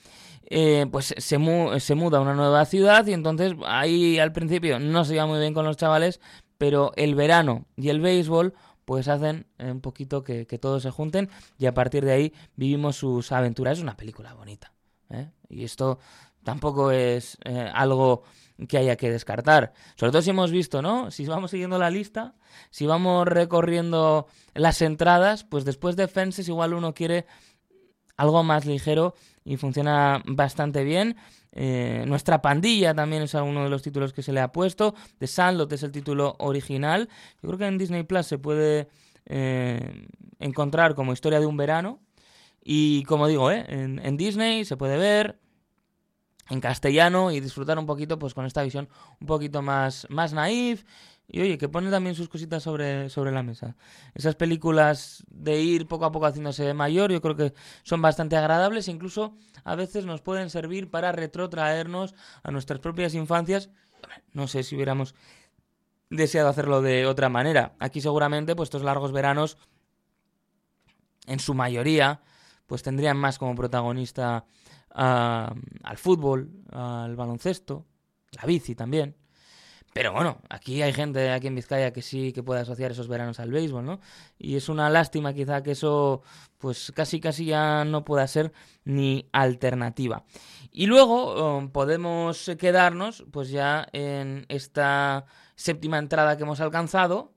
[0.45, 4.77] Eh, pues se, mu- se muda a una nueva ciudad y entonces ahí al principio
[4.77, 6.21] no se lleva muy bien con los chavales,
[6.59, 8.53] pero el verano y el béisbol
[8.85, 12.33] pues hacen eh, un poquito que, que todos se junten y a partir de ahí
[12.55, 13.77] vivimos sus aventuras.
[13.77, 14.73] Es una película bonita.
[15.09, 15.29] ¿eh?
[15.49, 15.99] Y esto
[16.43, 18.23] tampoco es eh, algo
[18.67, 19.73] que haya que descartar.
[19.95, 21.11] Sobre todo si hemos visto, ¿no?
[21.11, 22.35] Si vamos siguiendo la lista,
[22.69, 27.25] si vamos recorriendo las entradas, pues después de Fences igual uno quiere
[28.15, 31.17] algo más ligero y funciona bastante bien.
[31.55, 34.95] Eh, Nuestra pandilla también es uno de los títulos que se le ha puesto.
[35.19, 37.09] The Sandlot es el título original.
[37.41, 38.89] Yo creo que en Disney Plus se puede
[39.25, 40.07] eh,
[40.39, 41.99] encontrar como historia de un verano.
[42.63, 43.65] Y como digo, ¿eh?
[43.67, 45.39] en, en Disney se puede ver.
[46.49, 48.89] en castellano y disfrutar un poquito pues con esta visión
[49.21, 50.83] un poquito más, más naif
[51.33, 53.75] y oye, que pone también sus cositas sobre, sobre la mesa.
[54.13, 58.87] Esas películas de ir poco a poco haciéndose mayor, yo creo que son bastante agradables,
[58.87, 62.13] incluso a veces nos pueden servir para retrotraernos
[62.43, 63.71] a nuestras propias infancias.
[64.33, 65.15] No sé si hubiéramos
[66.11, 67.73] deseado hacerlo de otra manera.
[67.79, 69.57] Aquí seguramente, pues estos largos veranos,
[71.25, 72.21] en su mayoría,
[72.67, 74.45] pues tendrían más como protagonista
[74.91, 77.87] al fútbol, al baloncesto,
[78.33, 79.15] la bici también.
[79.93, 83.39] Pero bueno, aquí hay gente aquí en Vizcaya que sí que puede asociar esos veranos
[83.39, 83.99] al béisbol, ¿no?
[84.39, 86.23] Y es una lástima quizá que eso
[86.57, 88.51] pues casi casi ya no pueda ser
[88.85, 90.25] ni alternativa.
[90.71, 95.25] Y luego um, podemos quedarnos pues ya en esta
[95.55, 97.33] séptima entrada que hemos alcanzado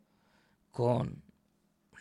[0.70, 1.22] con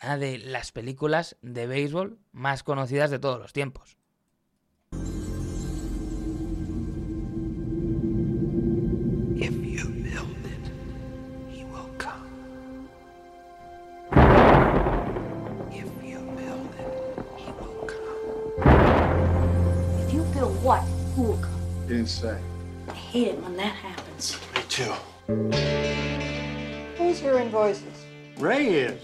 [0.02, 3.98] una de las películas de béisbol más conocidas de todos los tiempos.
[21.96, 22.04] Come.
[22.04, 22.38] Didn't say.
[22.88, 24.38] I hate it when that happens.
[24.54, 24.92] Me too.
[26.98, 28.06] Who's hearing voices?
[28.38, 29.02] Ray is.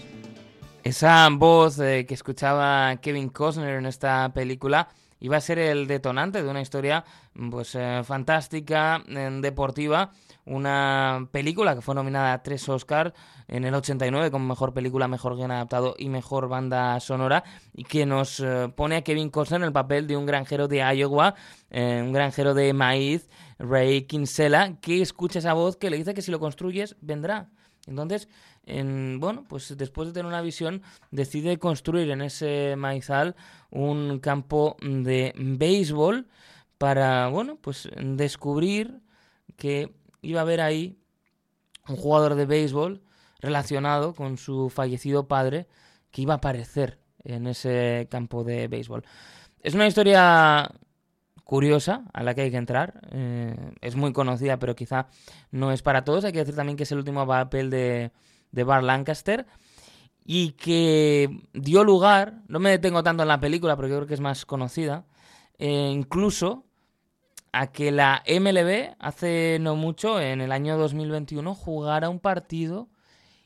[0.83, 4.89] Esa voz eh, que escuchaba Kevin Costner en esta película
[5.21, 7.05] iba a ser el detonante de una historia
[7.49, 10.11] pues eh, fantástica, eh, deportiva,
[10.45, 13.13] una película que fue nominada a tres Oscars
[13.47, 18.05] en el 89 como mejor película, mejor guion adaptado y mejor banda sonora y que
[18.05, 21.35] nos eh, pone a Kevin Costner en el papel de un granjero de Iowa,
[21.71, 26.31] un granjero de maíz, Ray Kinsella, que escucha esa voz que le dice que si
[26.31, 27.49] lo construyes vendrá.
[27.87, 28.29] Entonces,
[28.65, 30.81] en, bueno, pues después de tener una visión,
[31.11, 33.35] decide construir en ese maizal
[33.71, 36.27] un campo de béisbol
[36.77, 39.01] para, bueno, pues descubrir
[39.57, 39.93] que
[40.23, 40.97] iba a haber ahí
[41.87, 43.03] un jugador de béisbol
[43.39, 45.67] relacionado con su fallecido padre
[46.11, 49.03] que iba a aparecer en ese campo de béisbol.
[49.61, 50.71] Es una historia
[51.43, 53.01] curiosa a la que hay que entrar.
[53.11, 55.07] Eh, es muy conocida, pero quizá
[55.51, 56.25] no es para todos.
[56.25, 58.11] Hay que decir también que es el último papel de,
[58.51, 59.45] de Bar Lancaster
[60.25, 64.21] y que dio lugar, no me detengo tanto en la película porque creo que es
[64.21, 65.05] más conocida,
[65.57, 66.65] eh, incluso
[67.53, 72.89] a que la MLB hace no mucho, en el año 2021, jugara un partido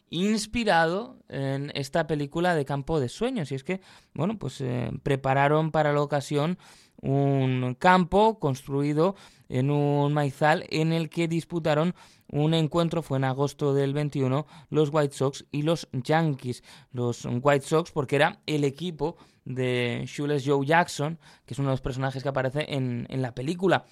[0.10, 3.52] inspirado en esta película de Campo de Sueños.
[3.52, 3.82] Y es que,
[4.14, 6.58] bueno, pues eh, prepararon para la ocasión
[7.02, 9.16] un campo construido
[9.50, 11.94] en un maizal en el que disputaron
[12.30, 16.64] un encuentro, fue en agosto del 21, los White Sox y los Yankees.
[16.92, 21.74] Los White Sox porque era el equipo de Shoeless Joe Jackson, que es uno de
[21.74, 23.86] los personajes que aparece en, en la película.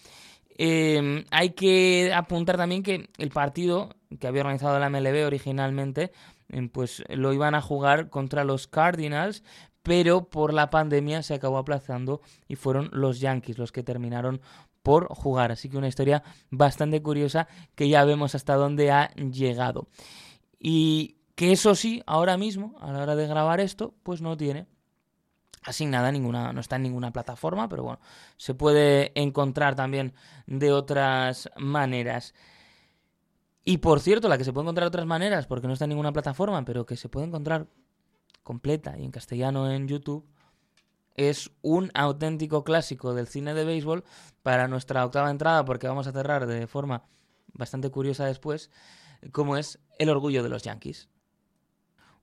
[0.58, 6.12] Em, hay que apuntar también que el partido que había organizado la MLB originalmente,
[6.50, 9.44] em, pues lo iban a jugar contra los Cardinals,
[9.84, 14.42] pero por la pandemia se acabó aplazando y fueron los Yankees los que terminaron
[14.82, 15.52] por jugar.
[15.52, 19.88] Así que una historia bastante curiosa que ya vemos hasta dónde ha llegado.
[20.60, 24.68] Y que eso sí, ahora mismo, a la hora de grabar esto, pues no tiene
[25.66, 28.00] asignada ninguna, no está en ninguna plataforma, pero bueno,
[28.38, 30.14] se puede encontrar también
[30.48, 32.34] de otras maneras.
[33.64, 35.90] Y por cierto, la que se puede encontrar de otras maneras, porque no está en
[35.90, 37.68] ninguna plataforma, pero que se puede encontrar
[38.44, 40.26] completa y en castellano en YouTube,
[41.16, 44.04] es un auténtico clásico del cine de béisbol
[44.44, 47.06] para nuestra octava entrada, porque vamos a cerrar de forma
[47.54, 48.70] bastante curiosa después,
[49.32, 51.10] como es El orgullo de los Yankees.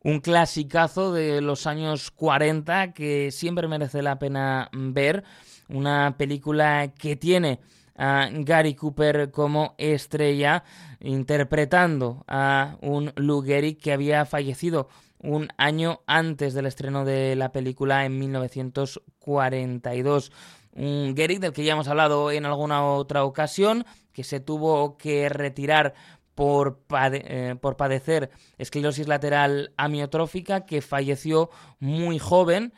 [0.04, 5.22] Un clasicazo de los años 40 que siempre merece la pena ver.
[5.68, 7.60] Una película que tiene
[7.96, 10.64] a Gary Cooper como estrella,
[11.00, 14.88] interpretando a un Lou Gehrig que había fallecido
[15.20, 20.32] un año antes del estreno de la película en 1942.
[20.74, 25.28] Un Gehrig del que ya hemos hablado en alguna otra ocasión, que se tuvo que
[25.28, 25.94] retirar
[26.34, 32.72] por, eh, por padecer esclerosis lateral amiotrófica, que falleció muy joven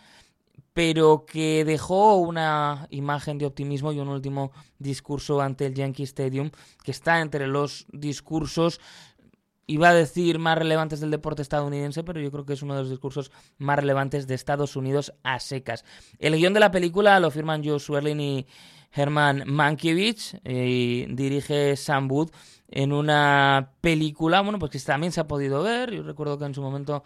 [0.74, 4.50] pero que dejó una imagen de optimismo y un último
[4.80, 6.50] discurso ante el Yankee Stadium,
[6.82, 8.80] que está entre los discursos
[9.66, 12.82] iba a decir más relevantes del deporte estadounidense, pero yo creo que es uno de
[12.82, 15.84] los discursos más relevantes de Estados Unidos a secas.
[16.18, 18.46] El guion de la película lo firman Joe Swerlin y
[18.92, 22.30] Herman Mankiewicz eh, y dirige Sam Wood
[22.76, 25.92] en una película, bueno, pues que también se ha podido ver.
[25.92, 27.04] Yo recuerdo que en su momento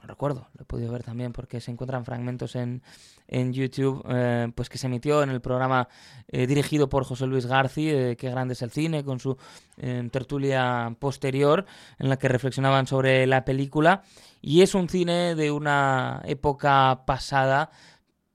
[0.00, 2.82] no recuerdo, lo he podido ver también porque se encuentran fragmentos en,
[3.28, 5.88] en YouTube, eh, pues que se emitió en el programa
[6.28, 9.36] eh, dirigido por José Luis García, Qué grande es el cine, con su
[10.10, 11.66] tertulia posterior,
[11.98, 14.04] en la que reflexionaban sobre la película.
[14.40, 17.70] Y es un cine de una época pasada,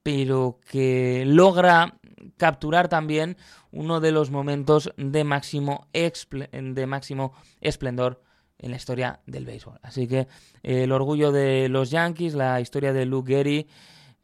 [0.03, 1.95] pero que logra
[2.37, 3.37] capturar también
[3.71, 8.21] uno de los momentos de máximo, de máximo esplendor
[8.57, 9.79] en la historia del béisbol.
[9.81, 10.27] Así que
[10.63, 13.67] eh, el orgullo de los Yankees, la historia de Luke Gehry,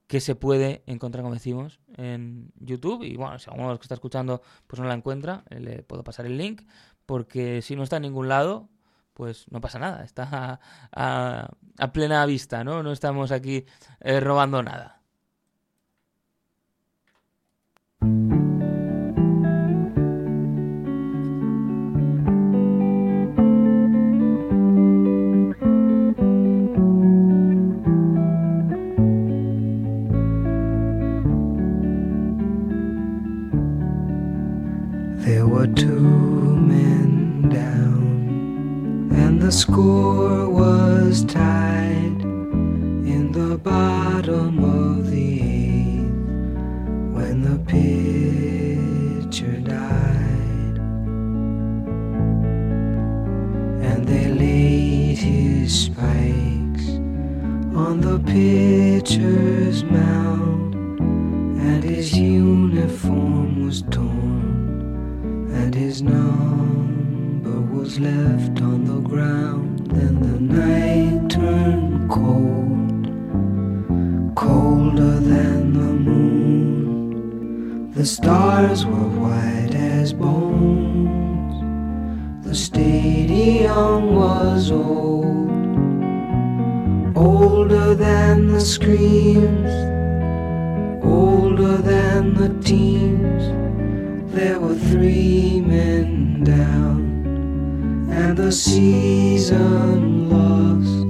[0.08, 3.04] que se puede encontrar, como decimos, en YouTube.
[3.04, 5.84] Y bueno, si alguno de los que está escuchando pues no la encuentra, eh, le
[5.84, 6.62] puedo pasar el link,
[7.06, 8.70] porque si no está en ningún lado,
[9.14, 10.60] pues no pasa nada, está
[10.92, 12.84] a, plena vista, ¿no?
[12.84, 13.66] No estamos aquí
[14.02, 15.02] eh, robando nada.
[39.56, 42.22] Score was tied
[43.14, 46.12] in the bottom of the eighth
[47.16, 47.58] when the
[49.24, 50.78] pitcher died.
[53.82, 56.90] And they laid his spikes
[57.84, 60.76] on the pitcher's mound,
[61.62, 64.15] and his uniform was torn,
[67.86, 73.06] was left on the ground, then the night turned cold,
[74.36, 77.92] colder than the moon.
[77.92, 81.56] The stars were white as bones.
[82.44, 85.52] The stadium was old,
[87.16, 89.74] older than the screams,
[91.06, 93.44] older than the teams.
[94.34, 97.05] There were three men down
[98.16, 101.04] and the season lost,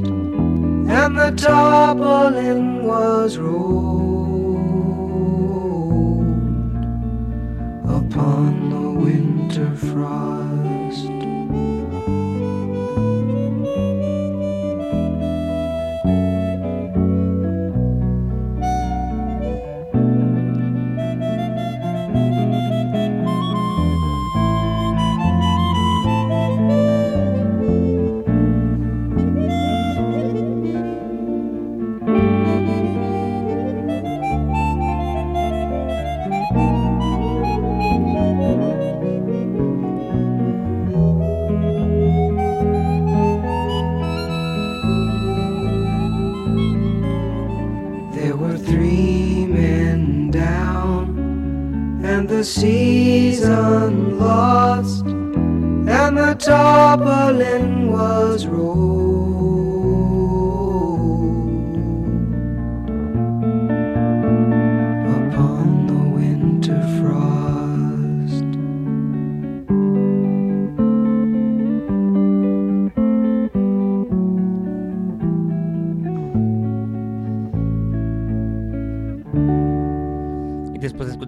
[0.98, 4.56] and the tarpaulin was rolled
[7.86, 10.25] upon the winter frost.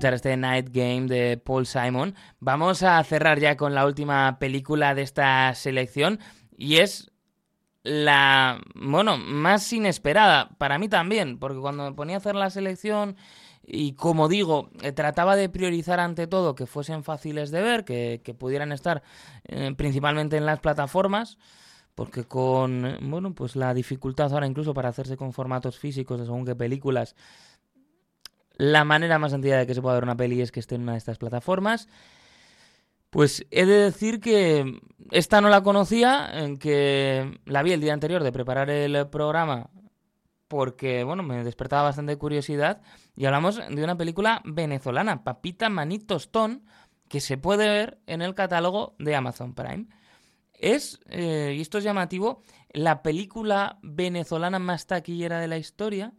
[0.08, 4.95] Escuchar este Night Game de Paul Simon, vamos a cerrar ya con la última película
[4.95, 6.20] de esta selección
[6.58, 7.12] y es
[7.84, 13.18] la, bueno, más inesperada, para mí también, porque cuando me ponía a hacer la selección
[13.64, 18.36] y como digo, eh, trataba de priorizar ante todo que fuesen fáciles de ver, que,
[18.38, 19.03] pudieran estar
[19.43, 21.38] eh, principalmente en las plataformas,
[21.95, 26.45] porque con, bueno, pues la dificultad ahora incluso para hacerse con formatos físicos de según
[26.45, 27.16] qué películas,
[28.58, 30.82] la manera más sencilla de que se pueda ver una peli es que esté en
[30.82, 31.88] una de estas plataformas.
[33.12, 34.80] Pues he de decir que
[35.12, 39.70] esta no la conocía, que la vi el día anterior de preparar el programa
[40.47, 42.82] porque, bueno, me despertaba bastante curiosidad.
[43.16, 46.62] Y hablamos de una película venezolana, Papita Manito Stone,
[47.10, 49.88] que se puede ver en el catálogo de Amazon Prime.
[50.53, 52.41] Es, eh, y esto es llamativo,
[52.72, 56.14] la película venezolana más taquillera de la historia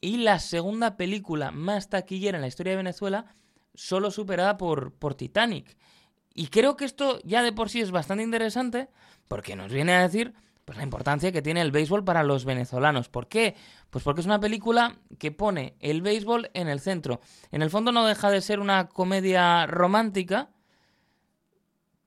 [0.00, 3.26] y la segunda película más taquillera en la historia de Venezuela,
[3.74, 5.76] solo superada por, por Titanic.
[6.34, 8.88] Y creo que esto ya de por sí es bastante interesante
[9.28, 10.34] porque nos viene a decir
[10.66, 13.08] pues, la importancia que tiene el béisbol para los venezolanos.
[13.08, 13.56] ¿Por qué?
[13.90, 17.20] Pues porque es una película que pone el béisbol en el centro.
[17.50, 20.50] En el fondo no deja de ser una comedia romántica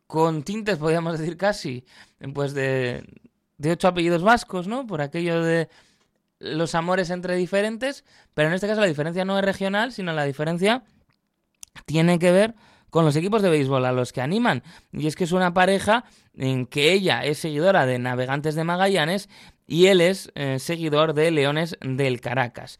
[0.05, 1.85] con tintes, podríamos decir casi,
[2.33, 3.03] pues de,
[3.57, 4.87] de ocho apellidos vascos, ¿no?
[4.87, 5.69] Por aquello de
[6.39, 10.23] los amores entre diferentes, pero en este caso la diferencia no es regional, sino la
[10.23, 10.83] diferencia
[11.85, 12.55] tiene que ver
[12.89, 14.63] con los equipos de béisbol a los que animan.
[14.91, 19.29] Y es que es una pareja en que ella es seguidora de Navegantes de Magallanes
[19.67, 22.79] y él es eh, seguidor de Leones del Caracas.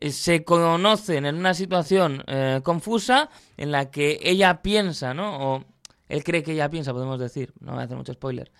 [0.00, 5.54] Eh, se conocen en una situación eh, confusa en la que ella piensa, ¿no?
[5.54, 5.64] O
[6.08, 8.50] él cree que ella piensa, podemos decir, no voy a hacer mucho spoiler,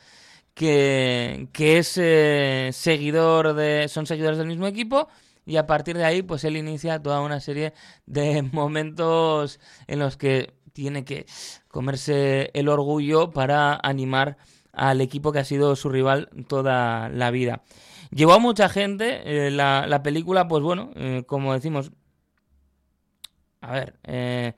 [0.61, 3.89] que, es seguidor de.
[3.89, 5.09] son seguidores del mismo equipo
[5.47, 7.73] y a partir de ahí pues él inicia toda una serie
[8.05, 11.27] de momentos en los que tiene que
[11.69, 14.37] comerse el orgullo para animar
[14.73, 17.63] al equipo que ha sido su rival toda la vida.
[18.11, 21.91] Llevó a mucha gente eh, la, película, pues bueno, eh, como decimos,
[23.61, 24.55] a ver, eh,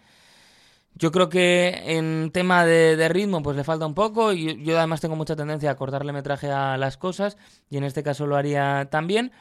[1.03, 5.01] yo creo que en tema de, ritmo pues le falta un poco y yo además
[5.01, 7.37] tengo mucha tendencia a cortarle metraje a las cosas
[7.69, 9.33] y en este caso lo haría también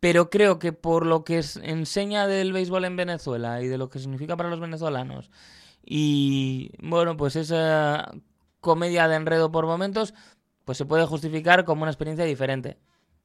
[0.00, 4.00] pero creo que por lo que enseña del béisbol en Venezuela y de lo que
[4.00, 5.30] significa para los venezolanos
[5.84, 8.10] y bueno, pues esa
[8.60, 10.14] comedia de enredo por momentos,
[10.64, 12.78] pues se puede justificar como una experiencia diferente.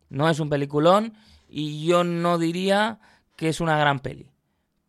[0.10, 1.14] No es un peliculón
[1.48, 3.00] y yo no diría
[3.36, 4.30] que es una gran peli.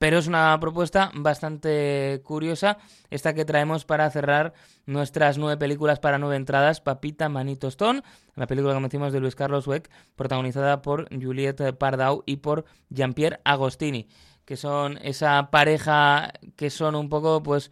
[0.00, 2.78] Pero es una propuesta bastante curiosa,
[3.10, 4.54] esta que traemos para cerrar
[4.86, 8.02] nuestras nueve películas para nueve entradas, Papita Manito Stone,
[8.34, 13.40] la película que decimos de Luis Carlos Weck, protagonizada por Juliette Pardau y por Jean-Pierre
[13.44, 14.08] Agostini,
[14.46, 17.70] que son esa pareja que son un poco, pues,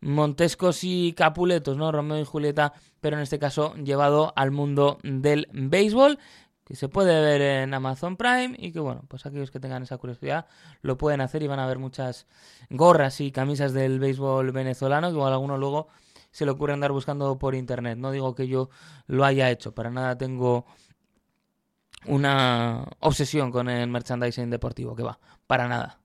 [0.00, 1.90] Montescos y Capuletos, ¿no?
[1.90, 6.20] Romeo y Julieta, pero en este caso llevado al mundo del béisbol
[6.64, 9.98] que se puede ver en Amazon Prime y que bueno, pues aquellos que tengan esa
[9.98, 10.46] curiosidad
[10.82, 12.26] lo pueden hacer y van a ver muchas
[12.70, 15.88] gorras y camisas del béisbol venezolano que igual alguno luego
[16.30, 17.96] se le ocurre andar buscando por internet.
[17.98, 18.70] No digo que yo
[19.06, 20.66] lo haya hecho, para nada tengo
[22.06, 26.00] una obsesión con el merchandising deportivo, que va, para nada.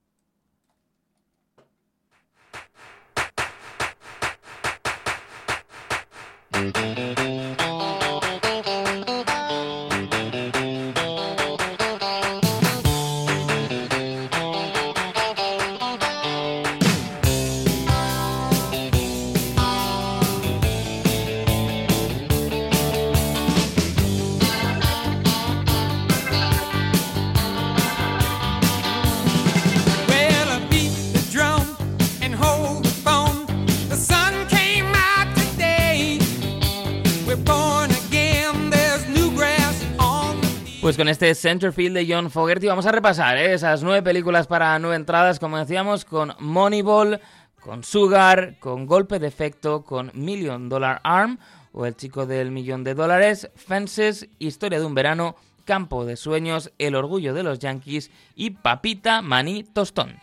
[40.89, 43.53] Pues con este Centerfield de John Fogerty vamos a repasar ¿eh?
[43.53, 47.21] esas nueve películas para nueve entradas, como decíamos, con Moneyball,
[47.61, 51.37] con Sugar, con Golpe de Efecto, con Million Dollar Arm
[51.73, 56.71] o El Chico del Millón de Dólares, Fences, Historia de un Verano, Campo de Sueños,
[56.79, 60.17] El Orgullo de los Yankees y Papita Maní Tostón.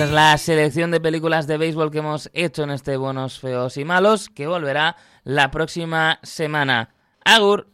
[0.00, 3.76] Esa es la selección de películas de béisbol que hemos hecho en este Buenos, Feos
[3.76, 6.94] y Malos, que volverá la próxima semana.
[7.22, 7.68] Agur.